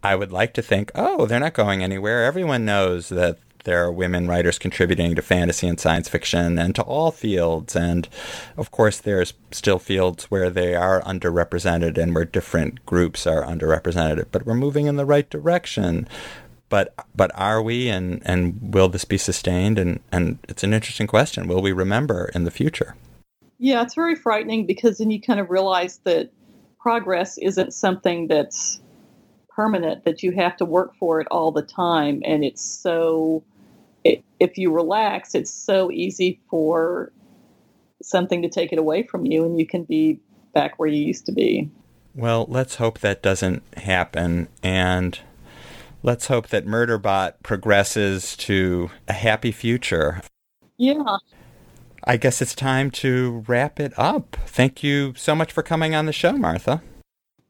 I 0.04 0.16
would 0.16 0.32
like 0.32 0.54
to 0.56 0.62
think, 0.62 0.92
oh, 0.96 1.26
they're 1.26 1.40
not 1.40 1.54
going 1.54 1.84
anywhere. 1.84 2.26
Everyone 2.26 2.66
knows 2.66 3.10
that 3.10 3.40
there 3.64 3.84
are 3.84 3.92
women 3.92 4.28
writers 4.28 4.58
contributing 4.58 5.14
to 5.14 5.22
fantasy 5.22 5.68
and 5.68 5.78
science 5.78 6.08
fiction 6.08 6.58
and 6.58 6.74
to 6.76 6.82
all 6.84 7.12
fields. 7.12 7.76
And 7.76 8.08
of 8.56 8.72
course, 8.72 9.00
there's 9.00 9.34
still 9.52 9.78
fields 9.78 10.26
where 10.26 10.50
they 10.50 10.74
are 10.74 11.02
underrepresented 11.02 11.98
and 11.98 12.16
where 12.16 12.24
different 12.24 12.86
groups 12.86 13.28
are 13.28 13.44
underrepresented. 13.44 14.28
But 14.32 14.46
we're 14.46 14.54
moving 14.54 14.86
in 14.86 14.96
the 14.96 15.06
right 15.06 15.30
direction. 15.30 16.08
But 16.70 16.94
but 17.16 17.32
are 17.36 17.62
we 17.62 17.90
and, 17.90 18.22
and 18.26 18.74
will 18.74 18.90
this 18.90 19.06
be 19.06 19.18
sustained? 19.18 19.80
And, 19.80 20.02
and 20.12 20.40
it's 20.50 20.64
an 20.64 20.74
interesting 20.74 21.08
question. 21.08 21.48
Will 21.48 21.62
we 21.62 21.72
remember 21.72 22.30
in 22.36 22.44
the 22.44 22.52
future? 22.52 22.96
Yeah, 23.60 23.82
it's 23.82 23.96
very 23.96 24.16
frightening 24.16 24.66
because 24.66 24.98
then 24.98 25.10
you 25.10 25.22
kind 25.22 25.40
of 25.40 25.50
realize 25.50 26.00
that 26.04 26.32
progress 26.80 27.38
isn't 27.40 27.74
something 27.74 28.28
that's 28.28 28.80
permanent 29.50 30.06
that 30.06 30.22
you 30.22 30.32
have 30.34 30.56
to 30.58 30.66
work 30.66 30.96
for 30.96 31.20
it 31.20 31.28
all 31.32 31.52
the 31.52 31.64
time 31.64 32.22
and 32.24 32.44
it's 32.44 32.62
so 32.62 33.44
it, 34.04 34.24
if 34.40 34.58
you 34.58 34.72
relax, 34.72 35.36
it's 35.36 35.52
so 35.52 35.92
easy 35.92 36.40
for 36.50 37.12
something 38.02 38.42
to 38.42 38.50
take 38.50 38.72
it 38.72 38.80
away 38.80 39.04
from 39.04 39.26
you 39.26 39.44
and 39.44 39.60
you 39.60 39.66
can 39.66 39.84
be 39.84 40.20
back 40.54 40.80
where 40.80 40.88
you 40.88 41.04
used 41.04 41.26
to 41.26 41.32
be. 41.32 41.70
Well, 42.16 42.46
let's 42.48 42.76
hope 42.76 43.00
that 43.00 43.22
doesn't 43.22 43.64
happen. 43.76 44.48
And 44.64 45.20
let's 46.04 46.28
hope 46.28 46.48
that 46.48 46.66
Murderbot 46.66 47.34
progresses 47.44 48.36
to 48.38 48.90
a 49.08 49.14
happy 49.14 49.52
future. 49.52 50.22
Yeah. 50.78 51.18
I 52.04 52.18
guess 52.18 52.42
it's 52.42 52.56
time 52.56 52.92
to 52.92 53.44
wrap 53.48 53.80
it 53.80 53.94
up. 53.98 54.38
Thank 54.46 54.84
you 54.84 55.14
so 55.16 55.36
much 55.36 55.52
for 55.52 55.64
coming 55.64 55.94
on 55.94 56.06
the 56.06 56.14
show, 56.14 56.34
Martha. 56.34 56.82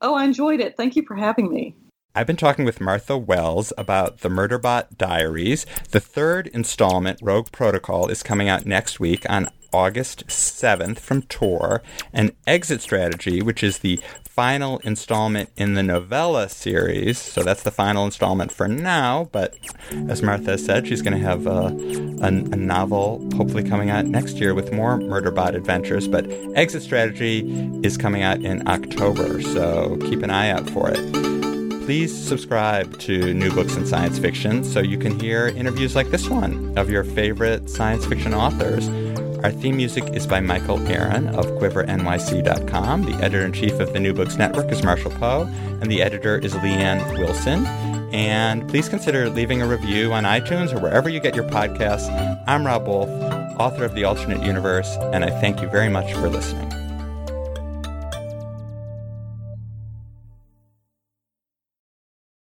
Oh, 0.02 0.16
I 0.16 0.26
enjoyed 0.26 0.60
it. 0.60 0.78
Thank 0.78 0.96
you 0.96 1.04
for 1.06 1.16
having 1.16 1.52
me. 1.52 1.76
I've 2.16 2.26
been 2.26 2.36
talking 2.36 2.66
with 2.66 2.82
Martha 2.82 3.16
Wells 3.16 3.72
about 3.78 4.22
the 4.22 4.30
Murderbot 4.30 4.98
Diaries. 4.98 5.68
The 5.92 6.00
third 6.00 6.48
installment, 6.48 7.20
Rogue 7.22 7.52
Protocol, 7.52 8.08
is 8.08 8.24
coming 8.24 8.50
out 8.50 8.66
next 8.66 9.00
week 9.00 9.30
on 9.30 9.50
August 9.72 10.26
7th 10.26 10.98
from 10.98 11.22
Tor. 11.24 11.84
And 12.12 12.32
Exit 12.48 12.82
Strategy, 12.82 13.44
which 13.44 13.62
is 13.62 13.80
the 13.80 14.00
final 14.38 14.78
installment 14.84 15.50
in 15.58 15.74
the 15.74 15.82
novella 15.82 16.48
series. 16.48 17.18
So 17.18 17.42
that's 17.42 17.64
the 17.64 17.72
final 17.72 18.06
installment 18.06 18.52
for 18.52 18.68
now. 18.68 19.28
But 19.32 19.58
as 20.10 20.22
Martha 20.22 20.60
said, 20.60 20.88
she's 20.88 21.02
going 21.02 21.20
to 21.20 21.28
have 21.28 21.48
uh, 21.48 21.52
a, 21.52 22.26
a, 22.26 22.28
a, 22.28 22.56
novel 22.56 23.28
hopefully 23.36 23.68
coming 23.68 23.90
out 23.90 24.06
next 24.06 24.36
year 24.36 24.54
with 24.54 24.72
more 24.72 25.00
Murderbot 25.00 25.56
adventures. 25.56 26.08
But 26.08 26.30
Exit 26.54 26.84
Strategy 26.84 27.40
is 27.82 27.98
coming 27.98 28.22
out 28.22 28.40
in 28.44 28.68
October. 28.68 29.42
So 29.42 29.98
keep 30.02 30.22
an 30.22 30.30
eye 30.30 30.52
out 30.52 30.70
for 30.70 30.92
it 30.92 31.28
please 31.88 32.14
subscribe 32.14 33.00
to 33.00 33.34
New 33.34 33.50
Books 33.50 33.78
in 33.78 33.88
Science 33.88 34.20
Fiction 34.20 34.62
so 34.62 34.82
you 34.82 34.98
can 34.98 35.18
hear 35.22 35.48
interviews 35.48 35.96
like 35.96 36.10
this 36.10 36.28
one 36.28 36.78
of 36.78 36.90
your 36.90 37.06
favorite 37.06 37.70
science 37.70 38.06
fiction 38.06 38.34
authors. 38.34 38.90
Our 39.44 39.52
theme 39.52 39.78
music 39.78 40.04
is 40.16 40.26
by 40.26 40.40
Michael 40.40 40.80
Aaron 40.88 41.28
of 41.30 41.46
QuiverNYC.com. 41.46 43.04
The 43.04 43.24
editor 43.24 43.46
in 43.46 43.54
chief 43.54 43.80
of 43.80 43.94
the 43.94 44.00
New 44.00 44.14
Books 44.14 44.36
Network 44.36 44.72
is 44.72 44.84
Marshall 44.84 45.12
Poe, 45.12 45.44
and 45.82 45.92
the 45.92 46.02
editor 46.02 46.38
is 46.38 46.54
Leanne 46.56 47.18
Wilson. 47.20 47.66
And 48.12 48.68
please 48.68 48.90
consider 48.90 49.30
leaving 49.30 49.62
a 49.62 49.68
review 49.68 50.12
on 50.12 50.24
iTunes 50.24 50.74
or 50.74 50.80
wherever 50.80 51.08
you 51.08 51.20
get 51.20 51.36
your 51.36 51.46
podcasts. 51.46 52.10
I'm 52.48 52.66
Rob 52.66 52.88
Wolf, 52.88 53.10
author 53.60 53.86
of 53.86 53.94
The 53.94 54.06
Alternate 54.06 54.44
Universe, 54.44 54.98
and 55.14 55.24
I 55.24 55.30
thank 55.42 55.62
you 55.62 55.70
very 55.70 55.90
much 55.90 56.12
for 56.14 56.30
listening. 56.30 56.87